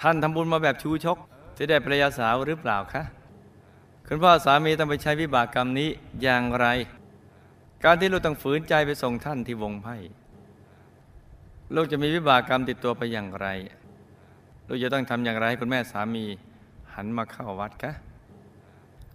[0.00, 1.18] ท่านทำบุญมาแบบชูชก
[1.56, 3.02] ที่ได้ภรรยาสาวหรือเปล่าคะ
[4.12, 5.88] คุณพ่อสามีต้องไปใช้วิบากกรรมนี้
[6.22, 6.66] อย่างไร
[7.84, 9.96] การที่ลูกต้องฝืนใจไปส่งท่านที่วงไพ่
[11.74, 13.46] ลูกจะมีวิบากกรรมติดตัวไปอย่างไร
[14.68, 16.24] ลูกจะต้องทำอย่างไรให้คุณแม่สามี
[16.94, 17.92] หันมาเข้าวัดคะ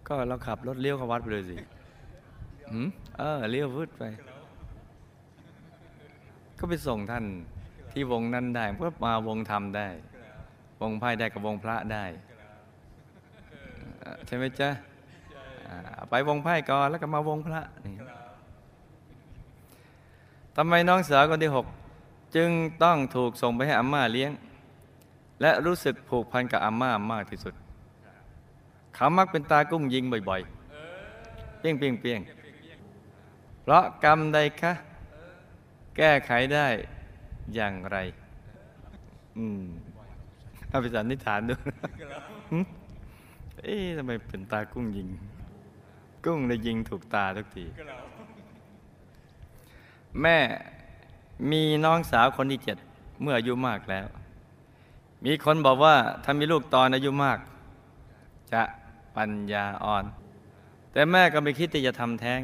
[0.07, 1.55] ก็เราขับรถเลี้ยวเข้าวัดไปเลยสิ
[2.71, 4.03] หืมเออเลี้ยววืดไป
[6.59, 7.25] ก็ไปส่งท่าน
[7.91, 9.87] ที่วงนั้นได้เพื่อมาวงธรรมได้
[10.81, 12.05] วงไพ่ได้กับวงพระได้
[14.25, 14.69] ใช่ไหมจ๊ะ
[16.09, 17.93] ไปวงไพ่ก่อนแล้วก็มาวงพระนี่
[20.55, 21.65] ทำไมน้องสาวคนที่หก
[22.35, 22.49] จึง
[22.83, 24.31] ต้องถูกส่งไปให้อาม่าเลี้ยง
[25.41, 27.53] และรู้สึกผูกพันกับอาม่ามากที่สุด
[28.95, 32.19] เขามักเป็นตากุ้งยิงบ่อยๆ เปี้ยงเปี้ยงเปี้ยง
[33.61, 34.73] เพราะกรรมใดคะ
[35.97, 36.67] แก้ไขได้
[37.55, 37.97] อย่างไร
[39.37, 39.63] อืม
[40.69, 41.53] เอาไปสันนิษฐานดู
[43.65, 45.09] เอ๊ะทำไมเป็นตากุ้งยิง
[46.25, 47.65] กุ้งเลยยิงถูกตาทุกที
[50.21, 50.37] แม่
[51.51, 52.77] มีน้องสาวคนที่เจ็ด
[53.21, 54.07] เมื่ออายุมากแล้ว
[55.25, 57.39] มีคนบอกว่าถ้ามีลูกตอนอายุมาก
[58.53, 58.63] จะ
[59.15, 60.05] ปัญญาอ่อน
[60.91, 62.41] แต่แม่ก็ไม่คิดที่จะทำแท้ง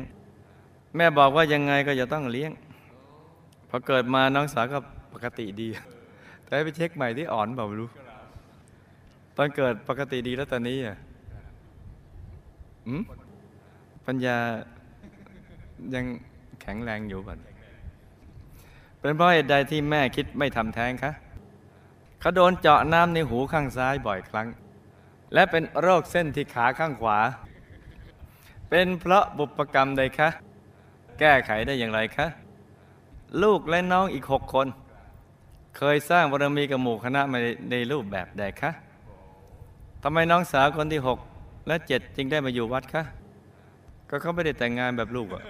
[0.96, 2.52] แม่บอกว่ายังไงก็จะต้องเลี้ยง
[3.70, 4.80] พอเกิดมาน้องสาวก็
[5.14, 5.68] ปกติดี
[6.44, 7.90] แต่ให้ไปเช็คใหม่ที่อ่อนเปล่าไม่รู้
[9.38, 10.98] ตอนเกิดปกติดีแล้วตอนนี้อะ
[12.88, 13.04] อืม
[14.06, 14.38] ปัญญา
[15.94, 16.06] ยัง
[16.62, 17.40] แข็งแรงอยู่ก่อน
[19.00, 21.12] เป็นเพราะเหตุใดที่แม่คิดไม่ทำแท้งคะ
[22.20, 24.48] เขาโดนเจาะน้ำในหูข้างซ้ายบ่อยครั้ง
[25.34, 27.20] และเป็นโรคเส้นที่ขาข้างขวา
[28.70, 30.30] เป็นเพราะบุพกรรมใดคะ
[31.20, 32.28] แก้ไขได้อย่างไรคะ
[33.44, 34.68] ลูกและน้องอีกหกคน
[35.78, 37.38] เคยสร้างบารมีกับหมู่คณะมา
[37.72, 38.72] ในรูปแบบใดคะ
[40.04, 41.20] ทำไมน้องสาวคนที่หก
[41.68, 43.04] และเจ็ดจึงได้มาอยู่วัดคะ
[44.10, 45.44] ก็เขาไม่ได้แต่งงานแบบลูกอะ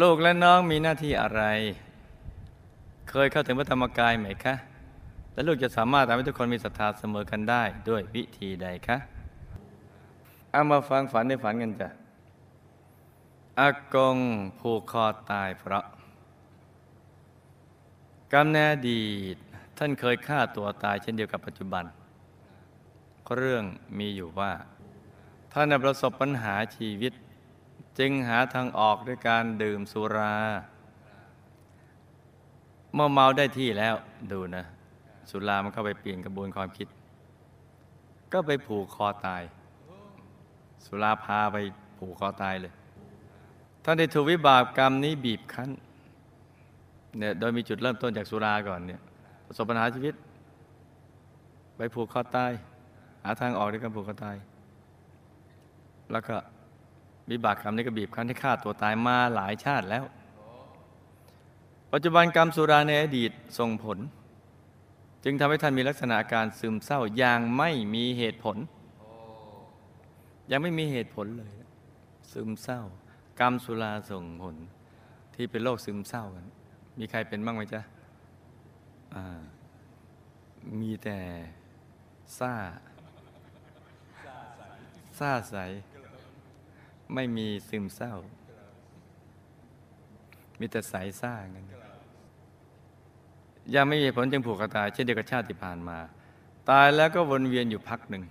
[0.00, 1.42] ลูกและน้องมีหน้าที่อะไร
[3.10, 4.54] เคยเข้าถึงพระธรรมกายไหมคะ
[5.32, 8.96] และลูกจะสามารถทำให้ทุกคนมีศรัทธาเสมอกันได้ ด้วยวิธีใดคะ
[10.50, 11.88] เอามาฟังฝันในฝันกันจ้ะ
[13.60, 14.16] อากง
[14.60, 15.84] ผูกคอตายเพราะ
[18.32, 19.36] กรรมในอดีต
[19.78, 21.84] ท่านเคยฆ่าตัวตายเช่นเดียวกับปัจจุบัน
[23.36, 23.64] เรื่อง
[23.98, 24.52] มีอยู่ว่า
[25.52, 27.12] ท่านประสบปัญหาชีวิต
[27.98, 30.36] จึงหาทางออกด้วยการดื่มสุรา
[32.94, 33.94] เมื่อเมาได้ที่แล้ว
[34.32, 34.64] ดูนะ
[35.30, 36.88] สุรามันเข้าไปเปลี่ยนกระบวนความคิด
[38.32, 39.42] ก็ไปผูกคอตาย
[40.86, 41.56] สุราพาไป
[41.98, 42.72] ผูกคอตายเลย
[43.84, 45.70] ท่านได้ถูกวิบากกรรมนี้บีบคั้น
[47.18, 49.00] เนี่ยโดยมีจุดเริ่มต้นจากสุราก่อนเนี่ย
[49.46, 50.14] ประสบปัญหาชีวิต
[51.76, 54.36] ไปผูกคอตายาทางออกด้วยการผูกคอตาย
[56.12, 56.36] แล้วก็
[57.30, 60.04] วิบากกรรมนี้ก็บีบคั้นให้ฆ่าตัวตายมาหลายชาติแล้ว
[61.92, 63.98] ปัจจุบันกรรมสุราในอดีตส่งผล
[65.24, 68.56] จึงทำให้ท่านมีลักษณะอาการซึมเศร้าอย่างไม่มีเหตุผล
[70.50, 71.52] ยังไม่มีเหตุผลเลย
[72.32, 72.80] ซึมเศร้า
[73.40, 74.56] กรรมสุราส่งผล
[75.34, 76.46] ที่เป็นโรคซึมเศร้ากัน
[76.98, 77.80] มีใครเป็นบ้างไหมจ๊ะ
[80.80, 81.18] มีแต่
[82.38, 82.52] ซ่า
[85.18, 85.56] ซ่าใส
[87.14, 88.14] ไม่มีซึมเศร้า
[90.60, 91.64] มีแต่ใสซ่ากัน
[93.74, 95.98] ยังไม่มีผลจึงผูกคอตาย เช่นเดียวกับชาติที่ผ่านมา
[96.70, 98.24] ตายแล้วก็วนเวียนอยู่พักหนึ่ง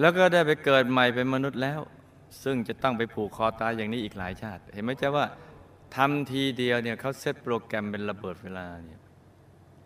[0.00, 1.80] แล้วก็ได้ไปเกิดใหม่เป็นมนุษย์แล้ว
[2.42, 5.26] ซึ่งจะต้องไปผูกคอตายอย่างนี้อีกหลายชาติ เห็นไหมจ๊ะว่า
[5.96, 9.00] ทำทีเดียวเนี่ยเขาเซตโปรแกรมเป็นระเบิดเวลาเนี่ย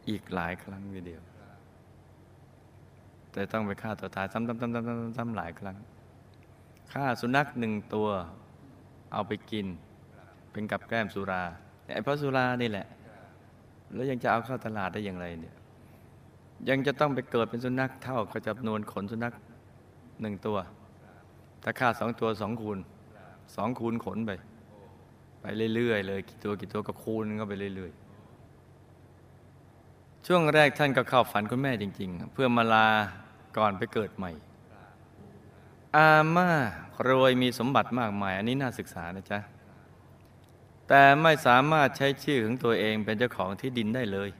[0.09, 1.23] อีกหลายครั้งทีเดียว
[3.33, 5.77] แต่ต้องไปฆ่าตัวตายซ้ำๆๆๆๆๆหลายครั้ง
[6.93, 8.09] ฆ่าสุนัขหนึ่งตัว
[9.12, 9.66] เอาไปกิน
[10.53, 11.43] เป็นกับแกล้มสุรา
[11.95, 12.87] ไอ้เพราะสุรานี่แหละ
[13.93, 15.55] แล้วยังจะเอาเข้าตลาดได้อย่างไรเนี่ย
[16.69, 19.33] ยังจะต้องไปเกิดเป็นสุนัขเท่ากับจำนวนขนสุนัข
[20.21, 20.59] หนึ่งตัว
[21.62, 22.79] ถ้าฆ่าสองตัวสองคูณ
[23.57, 24.31] สองคูณขนไป
[25.40, 28.10] ไปเรื่อยๆเลย กี่ตัวกี่ตัวก็คูณก็ไปเรื่อยๆ
[30.27, 32.89] ช่วงแรกท่านก็เข้าฝันคุณแม่จริง ๆ เพื่อมาลา
[33.57, 34.31] ก่อนไปเกิดใหม่
[35.97, 36.51] อาม่า
[37.09, 39.39] รวยมีสมบัติมากมาย อันนี้น่าศึกษานะจ๊ะ
[40.89, 44.31] แต่ไม่สามารถใช้ชื่อของตัวเองเป็นเจ้าของที่ดินได้เลย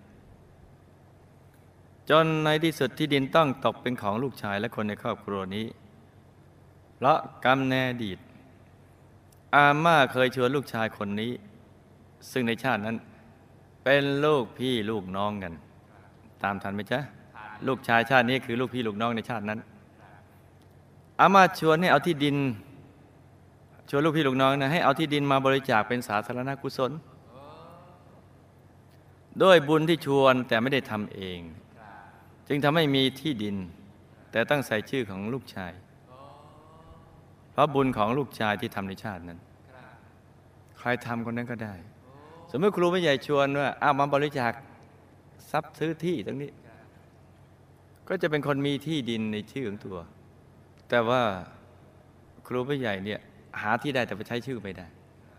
[2.11, 5.67] จนในที่สุดที่ดินต้องตกเป็นของลูกชายและคนในครอบครัวนี้
[6.97, 8.19] เพราะกรรมแนดีต
[9.55, 11.33] อาม่าเคยชวนลูกชายคนนี้
[12.31, 12.97] ซึ่งในชาตินั้น
[13.85, 15.55] เป็นลูกพี่ลูกน้องกัน
[16.45, 17.01] ตามทันไหมจ๊ะ
[17.69, 19.59] ลูกชายชาตินี้คือลูกพี่ลูกน้องในชาตินั้น
[21.21, 22.37] อามาชวนให้เอาที่ดิน
[23.91, 26.93] ชวนลูกพี่ลูกน้องนะให้เอาที่ดินมาบริจาคเป็นสาธารณกุศล
[29.43, 31.41] ด้วยบุญที่ชวนแต่ไม่ได้ทำเอง
[32.49, 33.57] จึงทำให้มีที่ดิน
[34.31, 35.73] แต่ต้องใส่ชื่อของลูกชาย
[37.53, 39.39] เพราะบุญของลูกชายที่ทำในชาตินั้น
[40.79, 41.75] ใครทำคนนั้นก็ได้
[42.51, 44.53] สมมติครูไม่ใหญ่ชวนว่าอ้าวมาบริจาค
[45.53, 46.51] ทรัพย์ซื้อที่ตรงนี้
[48.09, 49.97] ก็จะเป็นคนมีที่ดินในชื่อของตัว
[50.89, 51.23] แต่ว่า
[52.47, 53.21] ครูผู้ใหญ่เนี่ย
[53.61, 54.87] หาที่ได้แต่ไปใช้ชื่อไม่ได้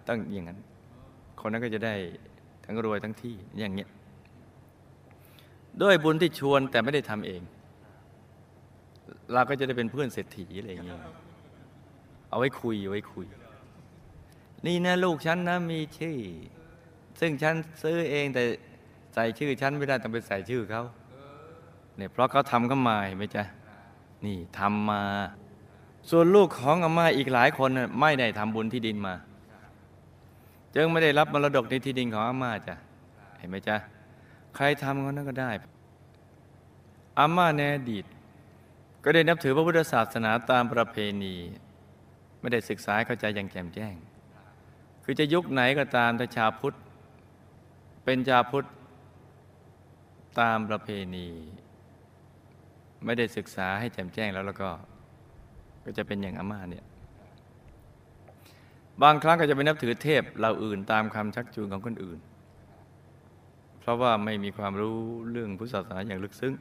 [0.08, 0.60] ต้องอย่างนั้น
[1.40, 1.96] คนนั้นก็จะได้
[2.66, 3.90] ทั้งรวยทั้งที่อย่างเงี้ย
[5.82, 7.42] ด้วยบุญที่ชวนแต่ไม่ได้ทำเอง
[9.34, 11.00] เราก็จะได้เป็นเพื่อนเศรษฐีอะไรอย่างเงี้ย
[12.30, 13.26] เอาไว้คุยเอาไว้คุย
[14.66, 16.18] นี่นะลูกฉันนะมีชื่อ
[17.20, 18.44] ซึ่งฉันซื้อเองแต่
[19.14, 20.84] ใส่ชื่อฉันไม่ได้ต้องไปใส่ชื่อเขา
[21.98, 23.44] เนี่ยเพราะเขาทำเข้ามาเห็นไหมจ๊ะ
[24.26, 25.02] นี่ทำมา
[26.10, 29.16] ส่วนลูกของอาม่าอีกหลายคนน่ะไม่ได้ทำบุญที่ดินมา
[30.76, 32.76] จึงไม่ได้รับมรดกในที่ดินของอาม่าจ้ะ
[33.38, 33.78] เห็นไหมจ๊ะ
[34.56, 35.52] ใครทำคนนั้นก็ได้
[37.20, 38.06] อาม่าในอดีต
[39.04, 41.36] ก็ได้นับถือพระพุทธศาสนาตามประเพณี
[42.40, 43.96] ไม่ได้ศึกษาเข้าใจอย่างแจ่มแจ้ง
[45.04, 46.74] คือจะยุคไหนก็ตามถ้าชาวพุทธ
[48.04, 48.66] เป็นชาวพุทธ
[50.40, 51.28] ตามประเพณี
[53.06, 54.70] ไม่ได้ศึกษาให้แจ่มแจ้งแล้วแล้วก็
[55.84, 56.86] ก็จะเป็นอย่างอาม่าเนี่ย
[59.02, 62.20] บางครั้งก็จะไปนับถือเทพเราอื่นตามคำชักจูงของคนอื่น
[63.80, 64.98] เพราะว่าไม่มีความรู้
[65.32, 66.54] เรื่องพุทธศาสนาอย่างลึกซึ้ง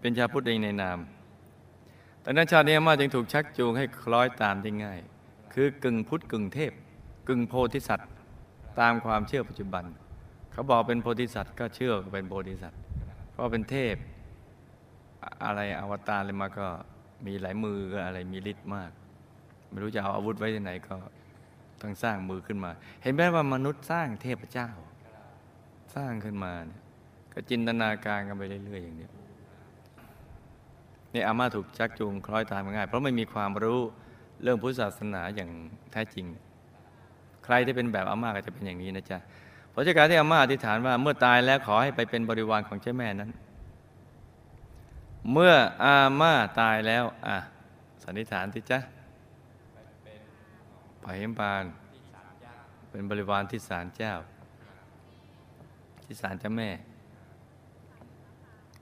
[0.00, 0.98] เป็นชาวพุทธเองในนาม
[2.22, 5.00] แต่นั้นชาตินี้อาม่าจึงถูกชักจูงให้คล้อยตามที่ง่าย
[5.54, 6.72] คือกึ่งพุทธกึ่งเทพ
[7.28, 8.10] กึ่งโพธิสัตว์
[8.80, 9.84] ตามความเชื่อปัจจุบัน
[10.52, 12.80] เขาบอกเป็นโพธิสัตว์ก็เชื่อเป็นโพธิสัตว์
[13.30, 13.96] เพราะเป็นเทพ
[15.44, 16.66] อะไรอวตารเลยมาก็
[17.26, 18.90] มีหลายมืออะไรมีฤทธิ์มาก
[19.70, 20.96] ไม่รู้จะเอาอาวุธไว้ที่ไหนก็
[21.80, 22.70] ต้องสร้างมือขึ้นมา
[23.02, 24.68] เห็นไหมว่ามนุษย์สร้างเทพเจ้า
[25.94, 26.80] สร้างขึ้นมาเนี่ย
[27.32, 29.08] ก็จินตนาการกันไปเรื่อยๆอย่างนี้
[31.12, 33.80] นี่อาม่าถูกชักจูงคล้อยตามง่าย เพราะไม่มีความรู้
[34.42, 35.50] เรื่องพุทธศาสนาอย่าง
[35.92, 36.26] แท้จริง
[37.44, 39.18] ใครที่เป็นแบบอาม่าก็จะเป็นอย่างนี้นะจ๊ะ
[39.70, 43.30] เพราะจากการที่อาม่าอธิษฐานว่าเมื่อตายแล้วขอให้ไปเป็นบริวารของเจ้าแม่นั้น
[45.32, 45.54] เมื่อ
[45.84, 47.38] อาม่าตายแล้ว อะ
[48.02, 48.78] สันนิษฐานที่จ๊ะ
[51.00, 51.64] ไปเห็นปาน
[52.90, 54.12] เป็นบริวารที่ศาลเจ้า
[56.04, 56.70] ที่ศาลเจ้าแม่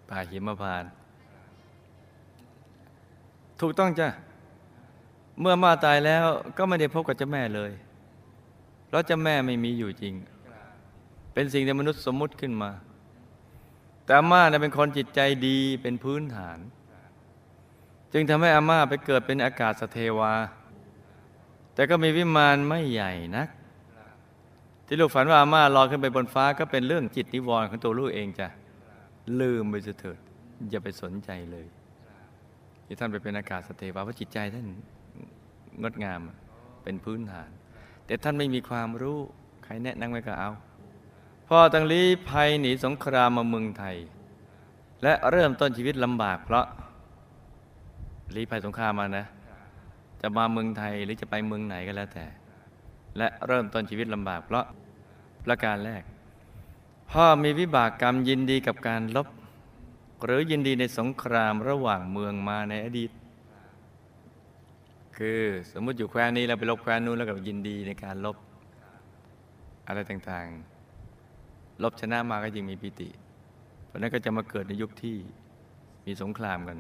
[0.09, 0.85] ป่าหิมพาน
[3.61, 4.09] ถูกต้องจ้ะ
[5.40, 6.24] เมื่อมาตายแล้ว
[6.57, 7.72] ก็ไม่ได้พบกับเจ้าแม่เลย
[8.87, 10.14] เพราะเจ้าแม่ไม่มีอยู่จริง
[11.38, 12.70] เป็นสิ่งที่มนุษย์สมมุติขึ้นมา
[14.05, 16.59] แต่อาม่าเนี่ยเป็นคนจิตใจดีเป็นพื้นฐาน
[18.12, 20.33] จึงทำให้อาม่าไปเกิดเป็นอากาศสเทวา
[21.74, 23.48] แต่ก็มีวิมานไม่ใหญ่นัก
[24.87, 28.48] ที่ลูกฝันว่าอาม่าลอยขึ้นไปบนฟ้าก็เป็นเรื่องจิตนิวรณ์ของตัวลูกเองจ้ะ
[29.40, 30.18] ลืมไปเสียเถิด
[30.70, 31.66] อย่าไปสนใจเลย
[32.87, 34.66] ที่ท่านไปเป็นอากาศสเทวาเพราะจิตใจท่าน
[35.83, 36.20] งดงาม
[36.83, 37.51] เป็นพื้นฐาน
[38.07, 39.18] แต่ท่านไม่มีความรู้
[39.64, 40.53] ใครแนะนำไว้ก็เอา
[41.48, 43.96] พ่อตังลี้ภัยหนีสงครามมาเมืองไทย
[45.02, 46.66] และเริ่มต้นชีวิตลำบาก เพราะ
[48.34, 49.26] ลี้ภัยสงครามมานะ
[50.20, 52.26] จะมาเมืองไทยหรือจะไปเมืองไหนก็แล้วแต่
[53.18, 54.64] และเริ่มต้นชีวิตลำบาก เพราะ
[55.44, 56.02] ประการแรก
[57.11, 59.28] พ่อมีวิบากกรรมยินดีกับการลบ
[60.24, 63.11] หรือยินดีในสงครามระหว่างเมืองมาในอดีต
[65.16, 65.40] คือ
[65.72, 68.37] สมมุติอยู่แคว้นนี้เราไปลบแคว้นนู้นแล้วก็ยินดีในการลบ
[69.87, 70.77] อะไรต่างๆ
[71.82, 73.08] ลบชนะมาก็ยิ่งมีปิติ
[73.86, 75.16] เพราะนั้นก็จะมาเกิดในยุคที่
[76.06, 76.78] มีสงครามกัน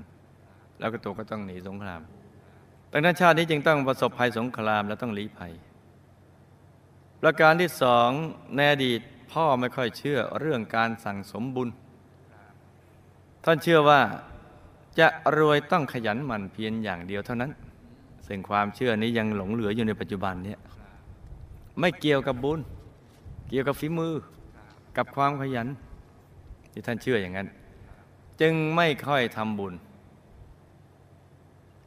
[0.78, 2.00] แล้วก็ตัวก็ต้องหนีสงคราม
[2.92, 5.52] ดังนั้นชาตินี้จึงต้องประสบภัยสงครามและต้องลี้ภัย
[7.20, 8.10] ประการที่สอง
[8.56, 9.00] ในอดีต
[9.32, 11.68] พ่อไม่ค่อยเชื่อเรื่องการสั่งสมบุญ
[13.44, 14.00] ท่านเชื่อว่า
[14.98, 15.08] จะ
[15.38, 17.52] รวยต้องขยันหมั่นเพียรอย่างเดียวเท่านั้น
[18.26, 20.58] ซึ่งความเชื่อนี้ยังหลงเหลืออยู่ในปัจจุบันเนี่ย
[21.80, 22.60] ไม่เกี่ยวกับบุญ
[23.48, 24.14] เกี่ยวกับฝีมือ
[24.98, 25.68] กับความขยัน
[26.72, 27.48] ที่ท่านเชื่ออย่างนั้น
[28.40, 29.74] จึงไม่ค่อยทำบุญ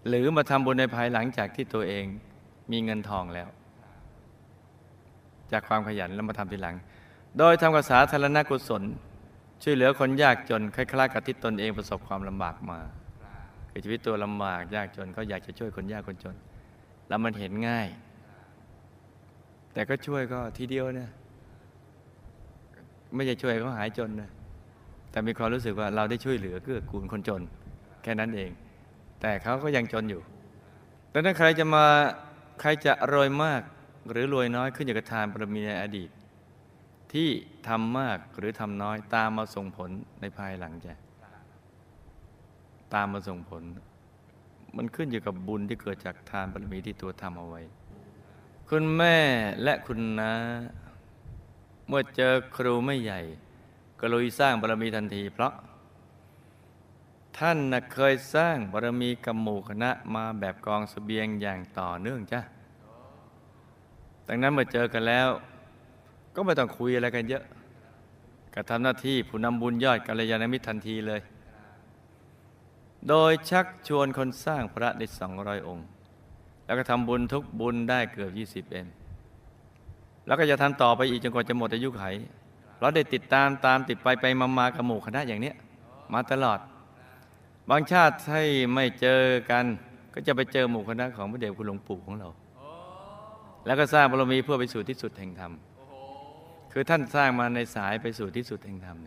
[0.07, 2.05] หรือมาทำบุญในภายหลังจากที่ตัวเอง
[2.71, 3.47] มีเงินทองแล้ว
[5.51, 6.75] จากความขยันแล้วมาทำทีหลัง
[7.37, 8.83] โดยทำกับสาธารณกุศล
[9.63, 12.79] ช่วยเหลือคนยากจนคล้ายๆกับที่ตนเองประสบความลำบากมา
[13.69, 16.35] คือชีวิตตัวลำบากยากจนก็อยากจะช่วยคนยากคนจน
[17.07, 17.87] แล้วมันเห็นง่าย
[19.73, 21.11] แต่ก็ช่วยก็ทีเดียวเนี่ย
[23.15, 24.29] ไม่ใช่ช่วยเขาหายจนนะ
[25.11, 27.41] แต่มีความรู้สึกว่าเราได้ช่วยเหลือเกื้อกูลคนจน
[28.03, 28.51] แค่นั้นเอง
[29.21, 30.21] แต่เขาก็ยังจนอยู่
[31.13, 31.85] ดังนั้นใครจะมา
[32.61, 33.61] ใครจะรวยมาก
[34.11, 36.09] หรือรวยน้อยขึ้นอยู่กับทานบารมีในอดีต
[37.13, 37.29] ที่
[37.67, 39.89] ทำมากหรือทำน้อยตามมาส่งผล
[40.21, 40.93] ในภายหลังจ้ะ
[42.93, 43.63] ตามมาส่งผล
[44.77, 47.61] มันขึ้นอยู่กับบุญที่เกิดจากทานบารมีที่ตัวทำเอาไว้
[48.69, 49.17] คุณแม่
[49.63, 50.31] และคุณน้า
[51.87, 53.19] เมื่อเจอครูไม่ใหญ่
[53.99, 55.53] ก็ลุยสร้างบารมีทันที เพราะ
[57.37, 62.41] ท่านนะเคยสร้างบารมีกับหมู่คณะมาแบบกองสเสบียงอย่างต่อเนื่องจ้ะ
[64.27, 65.29] ดังนั้นเมื่อเจอกันแล้ว
[66.35, 67.43] ก็ไม่ต้องคุยอะไรกันเยอะ
[68.53, 71.21] ก็ทำหน้าที่ผู้นำบุญยอดกัลยาณมิตรทันทีเลย
[73.09, 75.85] โดยชักชวนคนสร้างพระได้สองร้อยองค์
[76.65, 78.87] แล้วก็ทำบุญทุกบุญได้เกือบยี่สิบเอ็น
[80.25, 82.03] แล้วก็จะทำต่อไปอีกจนกว่าจะหมดอายุไข
[82.79, 85.55] เราได้ติดตามตามติดไปไปมามากับหมู่คณะอย่างเนี้ย
[86.13, 86.59] มาตลอด
[87.69, 89.65] บางชาติให้ไม่เจอกัน
[90.13, 92.29] ก็จะไปเจอหมู่คณะของพระเดชคุณหลวงปู่ของเรา
[93.65, 95.51] แล้วก็สร้างบารมีเพื่อไปสู่ที่สุดแห่งธรรม
[96.71, 98.97] คือท่านสร้างมาในสายไปสู่ที่สุดแห่งธรรม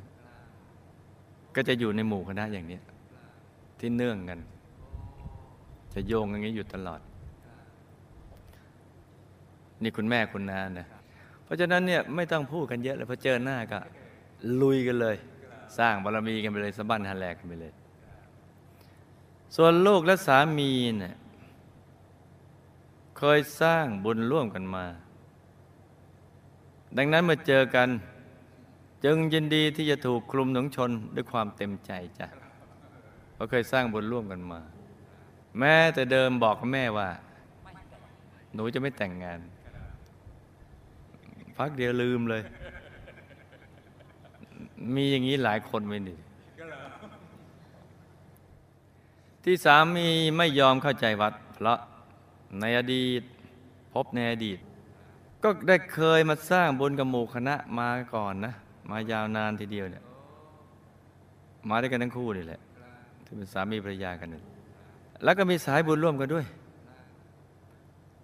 [1.56, 2.82] ก็จะอยู่ในหมู่คณะอย่างเนี้ย
[3.78, 4.40] ที่เนื่องกัน
[5.94, 7.00] จะโยงอย่างนี้อยู่ตลอด
[9.82, 10.86] นี่คุณแม่คุณนานะ
[11.44, 13.78] เพราะฉะนั้นเนี่ยไม่ต้องพูดกันเยอะเลยพอเจอหน้าก็
[14.62, 15.16] ลุยกันเลย
[15.78, 17.72] สร้างบารมีกันไปเลยสบั้นหันแลกกันไปเลย
[19.56, 21.14] ส่วนลูกและสามีเนี่ย
[23.18, 24.84] เคยสร้างบุญร่วมกันมา
[26.96, 27.88] ดังนั้นเมื่อเจอกัน
[29.04, 32.28] จึงยินดีที่จะถูกคลุมหนุงชนด้วยความเต็มใจจ้ะ
[33.34, 34.60] เพราะเคยสร้างบุญร่วมกันมา
[35.58, 37.08] แม้แต่เดิมบอกกับแม่ว่า
[38.54, 39.40] หนูจะไม่แต่งงาน
[41.56, 42.42] พักเดียวลืมเลย
[44.94, 46.18] มีอย่างนี้หลายคนไหมนี่
[49.44, 51.78] ที่สามีไม่ยอมเข้าใจวัดเพราะ
[52.60, 53.22] ในอดีต
[53.92, 54.58] พบในอดีต
[55.42, 58.52] ก็ได้เคยมาสร้างบุญกับหมู่คณะมาก่อนนะ
[58.90, 60.04] มายาวนานทีเดียวเนี่ย
[61.68, 62.60] มาด้วยกันทั้งคู่นี่แหละ
[63.24, 64.42] ที่เป็นสามีภรรยากันนี่
[65.24, 66.44] แล้วก็มีสายบุญร่วมกันด้วย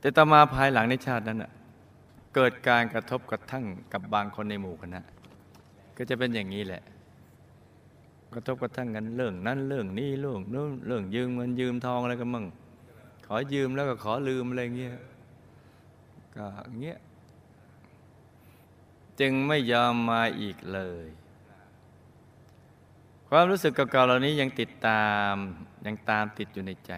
[0.00, 1.50] แต่ต่อมาภายหลังในชาตินั้นน่ะ
[2.34, 5.00] เกิดการกระทบกระทั่งกับบางคนในหมู่คณะ
[5.96, 6.82] ก็จะเป็นอย่างนี้แหละ
[8.34, 12.46] กระทบกระทั่งกันเรื่องนั้นเรื่องนี้เรื่องนู้นเรื่องยืมเงินยืมทองอะไรกันมั่ง
[13.26, 14.94] ขอยืมแล้วก็ขอลืมอะไรเงี้ย
[16.36, 16.46] ก็
[16.80, 16.98] เงี้ย
[19.20, 21.06] จึงไม่ยอมมาอีกเลย
[23.28, 25.34] ความรู้สึกเก่าๆเหล่านี้ยังติดตาม
[25.86, 26.92] ยังตามติดอยู่ในใจ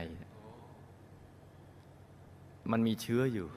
[2.70, 3.48] มันมีเชื้ออยู่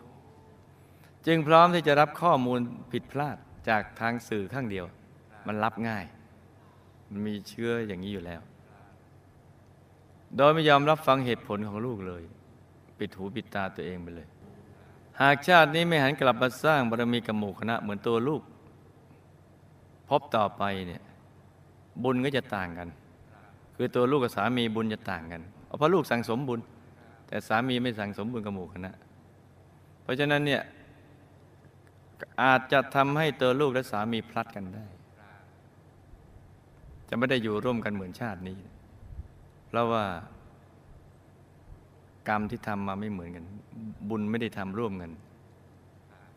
[1.27, 2.59] จึงพร้อมที่จะรับข้อมูล
[2.91, 3.37] ผิดพลาด
[3.69, 4.85] จากทางสื่อข้างเดียว
[5.47, 6.05] มันรับง่าย
[7.09, 8.41] มันมีเชื้ออย่างนี้อยู่แล้ว
[10.37, 12.23] โดยไม่ยอมรับฟังเหตุผลของลูกเลย
[12.99, 14.27] ปิดหูปิดตาตัวเองไปเลย
[15.21, 18.41] หากชาตินี้ไม่หันกลับมาสร้างบารมีกับหมู่คณะเหมือนตัวลูก
[20.09, 21.01] พบต่อไปเนี่ย
[22.03, 22.87] บุญก็จะต่างกัน
[23.75, 25.41] คือตัวลูกกับสามีบุญจะต่างกัน
[25.77, 26.59] เพราะลูกสั่งสมบุญ
[27.27, 28.91] แต่สามีไม่สั่งสมบุญกับหมู่คณะ
[30.03, 30.61] เพราะฉะนั้นเนี่ย
[32.41, 34.85] อาจจะทำให้ตัวลูกและสามีพลัดกันได้
[37.09, 38.57] จะไม่ได้อยู่ร่วมกันเหมือนชาตินี้
[39.67, 40.05] เพราะว่า
[42.29, 43.45] กรรมที่ทำมาไม่เหมือนกัน
[44.09, 45.11] บุญไม่ได้ทำร่วมกัน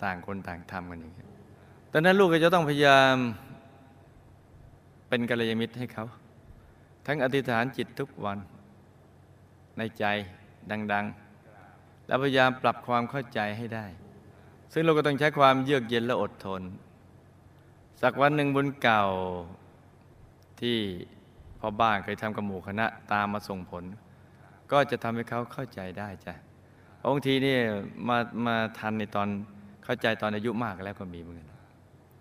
[0.03, 1.24] ต่างคนต่างทำกันอย่างนี้
[1.93, 3.14] ดังนั้นลูกก็จะต้องพยายาม
[5.09, 6.07] เป็นกัลยาณมิตรให้เขา
[7.07, 8.39] ทั้งอธิษฐานจิตทุกวัน
[9.78, 10.05] ในใจ
[10.93, 11.05] ดัง
[11.57, 13.86] ๆ แล้วพยายามปรับความเข้าใจให้ได้
[14.78, 16.62] ซึ่งเราก็ต้องใช้ความเยือกเย็นและอดทน
[18.02, 19.04] สักวันหนึ่งบุญเก่า
[20.60, 20.78] ที่
[21.60, 23.84] พ่อบ้านเคยทำกับหมู่คณะตามมาส่งผล
[24.72, 26.34] ก็จะทำให้เขาเข้าใจได้จ้ะ
[27.12, 27.56] บางทีนี่
[28.08, 29.28] มามาทันในตอน
[29.84, 31.48] เข้าใจตอนอายุมากแล้วก็มีเหมือนกัน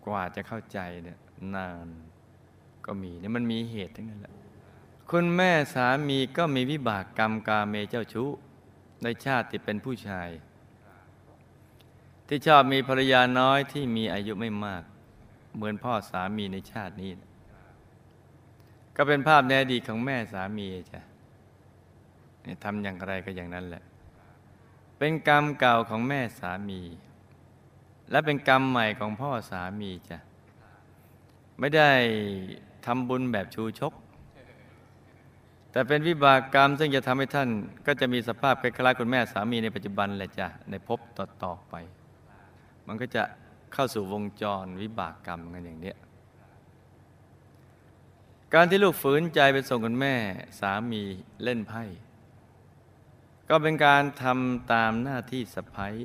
[0.06, 1.20] กว่าจะเข้าใจเนี่ย
[1.56, 1.88] นาน
[2.86, 4.34] ก็มีเนี่ยมันมีเหตุทั้งนั้นแหละ
[5.10, 8.30] คุณแม่สามีก็มีวิบากกรรมกาเมเจ้าชู้
[9.04, 10.30] ในชาติที่เป็นผู้ชาย
[12.28, 14.84] ที่ชอบมีภรรยาน้อยที่มีอายุไม่มาก
[15.56, 17.12] เหมือนพ่อสามีในชาตินี้
[18.96, 21.02] ก็เป็นภาพในอดีตของแม่สามีจ้ะ
[22.64, 23.84] ทำอย่างไรก็อย่างนั้นแหละ
[24.98, 26.82] เป็นกรรมเก่าของแม่สามี
[28.12, 30.18] และเป็นกรรมใหม่ของพ่อสามีจ้ะ
[31.60, 31.92] ไม่ได้
[32.86, 33.94] ทำบุญแบบชูชก
[35.72, 37.50] แต่เป็นวิบากกรรมซึ่งจะทำให้ท่าน
[37.86, 41.00] ก็จะมีสภาพคล้ายๆคุณแม่สามีในปัจจุบันแหละจ้ะในภพ
[41.44, 41.76] ต่อๆไป
[42.88, 43.24] มันก็จะ
[43.74, 45.98] เข้าสู่วงจรวิบากกรรมกันอย่างเนี้ย
[48.54, 50.16] การที่ลูกฝืนใจไปส่งคุณแม่
[50.60, 51.02] สามี
[51.44, 51.84] เล่นไพ่
[53.50, 55.96] ก็เป็นการทำตามหน้าที่สะพ้ย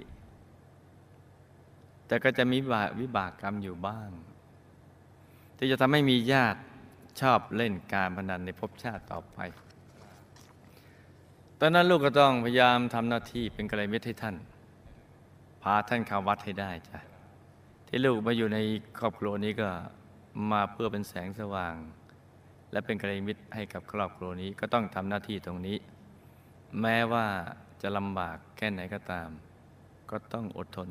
[2.06, 4.10] แต่ก็จะมีวิบากวิบากกรรมอยู่บ้าง
[5.56, 6.60] ที่จะทำให้มีญาติ
[7.20, 9.38] ชอบเล่นการพนันในภพชาติต่อไป
[11.60, 14.36] ตอนนั้นลูกก็ต้องพยายามทำหน้าที่เป็นกระไรเมิตให้ท่าน
[15.62, 16.98] พาท่านเข้าวัดให้ได้จ้ะ
[17.88, 18.58] ที่ลูกมาอยู่ใน
[18.98, 19.68] ครอบครัวนี้ก็
[20.50, 21.74] มาเพื่อเป็นแสงสว่าง
[22.72, 25.76] และเป็นกระไรมิตรให้กับครอบครัวนี้ก็ต้องทำหน้าที่ตรงนี้
[26.80, 27.26] แม้ว่า
[27.82, 29.28] จะลำบากแค่ไหนก็ตาม
[30.10, 30.88] ก็ต้องอดทน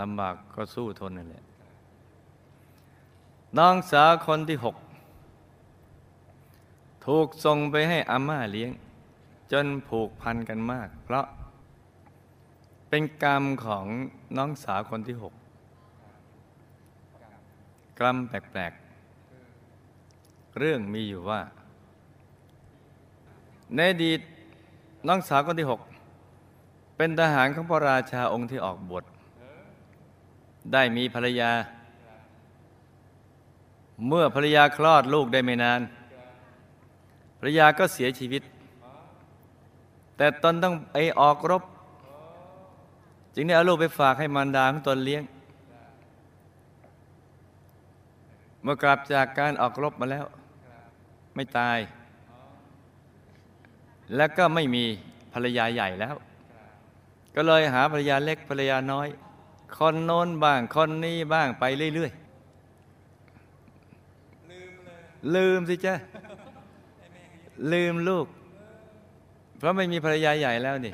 [0.00, 1.44] ลำบากก็สู้ทนนั่นแหละ
[3.58, 4.76] น้องสาวคนที่หก
[7.06, 8.70] ถูกส่งไปให้อาม่าเลี้ยง
[9.52, 11.26] จนผูกพันกันมาก เพราะ
[12.94, 13.86] เป็นกรรมของ
[14.36, 15.34] น้องสาวคนที่หก
[18.00, 21.40] กรรมแปลกๆ เรื่องมีอยู่ว่า
[23.74, 24.20] ในอดีต
[25.08, 25.80] น้องสาวคนที่หก
[26.96, 29.04] เป็นทหารของพระราชาองค์ที่ออกบวช
[30.72, 31.50] ได้มีภรรยา
[34.08, 35.80] เมื่อภรรยาคลอดลูกได้ไม่นาน
[37.38, 38.42] ภรรยาก็เสียชีวิต
[40.16, 41.62] แต่ตนต้องไปออกรบ
[43.34, 45.22] จึงได้เอาลูกไปฝากให้มารดาของตนเลี้ยง
[48.62, 50.24] เมื่อกลับจากการออกรบมาแล้ว
[51.34, 51.78] ไม่ตาย
[54.16, 54.84] แล้วก็ไม่มี
[55.32, 56.14] ภรรยาใหญ่แล้ว
[57.34, 59.08] ก็เลยหาภรรยาเล็กภรรยาน้อย
[59.76, 61.64] คนโน้นบ้าง คนนี้บ้างไป
[61.94, 65.94] เรื่อยๆลืมสิจ้ะ
[67.72, 68.26] ลืมลูก
[69.58, 70.92] เพราะไม่มีภรรยาใหญ่แล้วนี่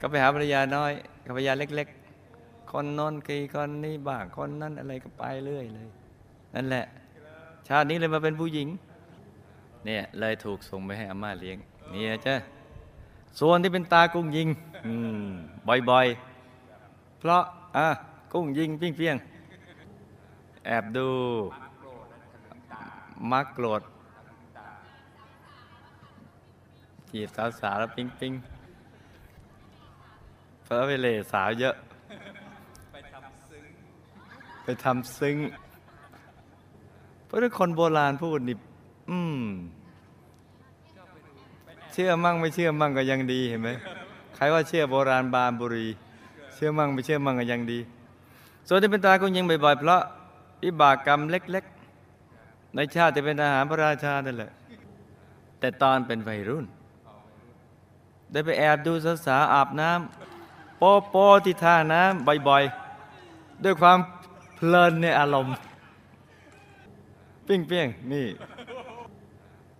[0.00, 0.92] ก็ไปหาภรรยาน้อย
[1.30, 1.88] กับภรรยาเล็ก
[2.28, 5.88] ๆ คนน้นกีคนนี้บ้างคนนั้นอะไรก็ไปเรื่อยเลย
[6.54, 6.84] นั่นแหละ
[7.68, 8.68] ชาตินี้เลยมาเป็นผู้หญิง
[9.84, 11.58] เนี่ยเลยถูกส่งไปให้อาม่าเลี้ยง
[11.90, 12.34] เนี่ยจ้ะ
[13.38, 14.48] ส่วนที่เป็นตากุ้งยิง
[14.86, 15.26] อืม
[15.90, 17.42] บ่อยๆ เพราะ
[17.76, 17.88] อะ
[18.32, 21.08] กุ้งยิงเพียงๆ แอบดู
[23.30, 23.82] มักโกรธ
[27.10, 31.74] จีบสาวๆแล้วปิ๊งปิ๊งเพราะไปเล่สาวเยอะ
[34.64, 35.36] ไปทำซึ้ง
[37.26, 38.56] เพราะถ้าคนโบราณพูดนี่
[39.10, 39.42] อืม
[41.92, 43.68] เชื่อมั่งไม่เชื่อมั่งก็ยังดีเห็นไหม
[44.36, 45.86] ใครว่าเชื่อโบราณบานบุรี
[46.54, 47.78] เชื่อมั่งไม่เชื่อมั่งก็ยังดี
[48.68, 50.02] ส่วนที่เป็นตาก็ยิงบ่อยๆเพราะ
[50.64, 51.64] วิบากกรรมเล็ก
[52.18, 54.50] ๆ ในชาติที่เป็นทหารพระราชานั่นแหละ
[55.60, 56.66] แต่ตอนเป็นวัยรุ่น
[58.32, 58.92] ได้ไปแอบดู
[59.26, 60.39] สาวๆอาบน้ำ
[60.82, 63.98] โปโปที่ท่าน้ำบ่อยๆ ด้วยความ
[64.56, 65.54] เพลินในอารมณ์
[67.46, 68.26] ปิ้งเปี้ยงนี่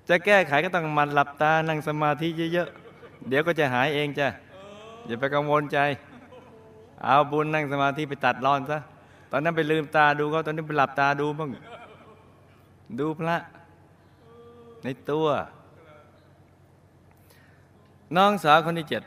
[0.08, 4.28] จะแก้ไขก็ต้องมันหลับตานั่งสมาธิเยอะๆ เดี๋ยวก็จะหายเองจ้ะ
[5.06, 5.78] อย่าไปกังวลใจ
[7.04, 8.78] เอาบุญนั่งสมาธิไปตัดรอนซะ
[9.30, 11.50] ตอนนั้นไปลืมตาดูเขาตอนนี้ไปหลับตาดูบ้าง
[12.98, 13.36] ดูพระ
[14.84, 15.26] ในตัว
[18.16, 19.02] น้องสาวคนที่เจ็ด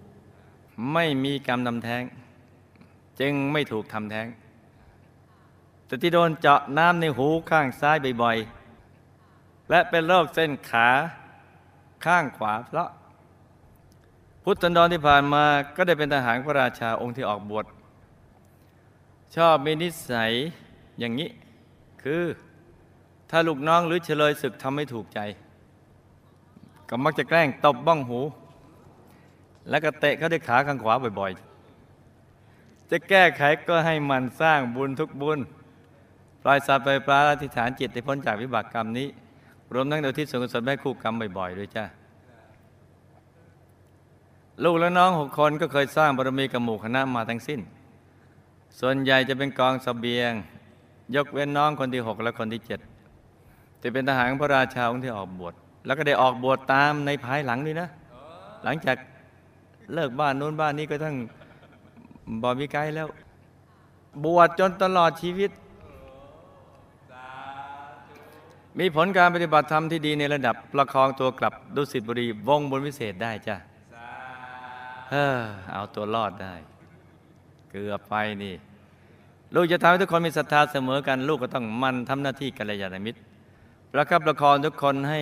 [0.94, 2.04] ไม่มีกรรมนำแท้ง
[3.20, 4.28] จึงไม่ถูกทำแท้ง
[5.86, 10.88] แต่ที่โดนเจาะน้ำในหูข้างซ้ายบ่อยๆ และเป็นโรคเส้นขา
[12.06, 12.90] ข้างขวาเพราะ
[14.44, 15.44] พุทธันดรที่ผ่านมา
[15.76, 17.66] ก็ได้เป็นทหารพระราชาองค์ที่ออกบวช
[19.36, 20.32] ชอบมีนิสัย
[21.00, 21.30] อย่างนี้
[22.04, 22.24] คือ
[23.30, 25.20] ถ้าลูกน้องหรือเฉลยศึกทำไม่ถูกใจ
[26.90, 28.20] ก็มักจะแกล้งตบบ้องหู
[29.70, 35.40] แล้วก็เตะเขาด้วยขาข้างขวาบ่อยๆ จะแก้ไขก็ให้มันสร้างบุญทุกบุญ
[36.42, 39.08] ปล่อยสัตว์ไปปลาอธิษฐานจิตให้พ้นจากวิบากกรรมนี้
[39.74, 41.86] รวมทั้งโดยที่ส่วนกุศลแม่คู่กรรมบ่อยๆด้วยจ้า
[44.64, 47.60] ลูกและน้องหกคนก็เคยสร้างบารมีกับหมู่คณะมาทั้งสิ้น
[48.80, 50.32] ส่วนใหญ่จะเป็นกองสเสบียง
[51.16, 52.80] ยกเว้นน้องคนที่หกและคนที่เจ็ด
[53.80, 55.54] ที่เป็นทหารพระราชาองค์ที่ออกบวช
[55.86, 57.88] แล้วก็ได้ออกบวชตามในภายหลังด้วยนะ
[58.64, 58.98] หลังจาก
[59.94, 61.16] เลิกบ้านนู้นบ้านนี้ก็ทั้ง
[62.42, 63.08] บอมีไกลแล้ว
[64.24, 65.52] บวชจนตลอดชีวิต
[68.80, 73.56] มีผลการปฏิบัติธรรมที่ดีในระดับประคองตัวกลับดุสิตบุรีวงบนวิเศษได้จ้ะ
[75.12, 75.40] เฮ้อ
[75.74, 76.54] เอาตัวรอดได้
[77.72, 78.56] เกือบไปนี่
[79.54, 83.20] ลูกจะทำให้ทุกคนมีศรัทธาเสมอกัน ลูกก็ต้องมันทำหน้าที่กัลยาณมิตร
[83.92, 85.22] ประคับประคองทุกคนให้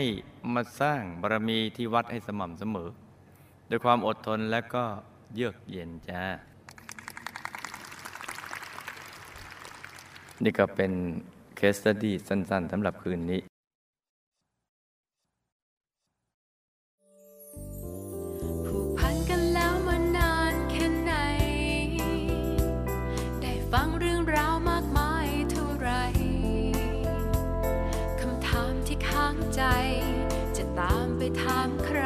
[0.53, 2.89] มาสร้างบารมีที่วัดให้สม่ำเสมอ
[3.74, 4.84] ด้วยความอดทนและก็
[5.36, 6.24] เยือกเย็นจ้า
[10.43, 10.91] นี่ก็เป็น
[11.55, 13.41] เคสตดี้สั้น ๆสำหรับคืนนี้
[18.65, 21.13] ผูกพันกันแล้วมานานแค่ไหน
[23.41, 25.89] ได้ฟังเรื่องราวมากมายเท่าไร
[28.19, 29.61] คำถามที่ค้างใจ
[30.57, 32.01] จะตามไปถามใคร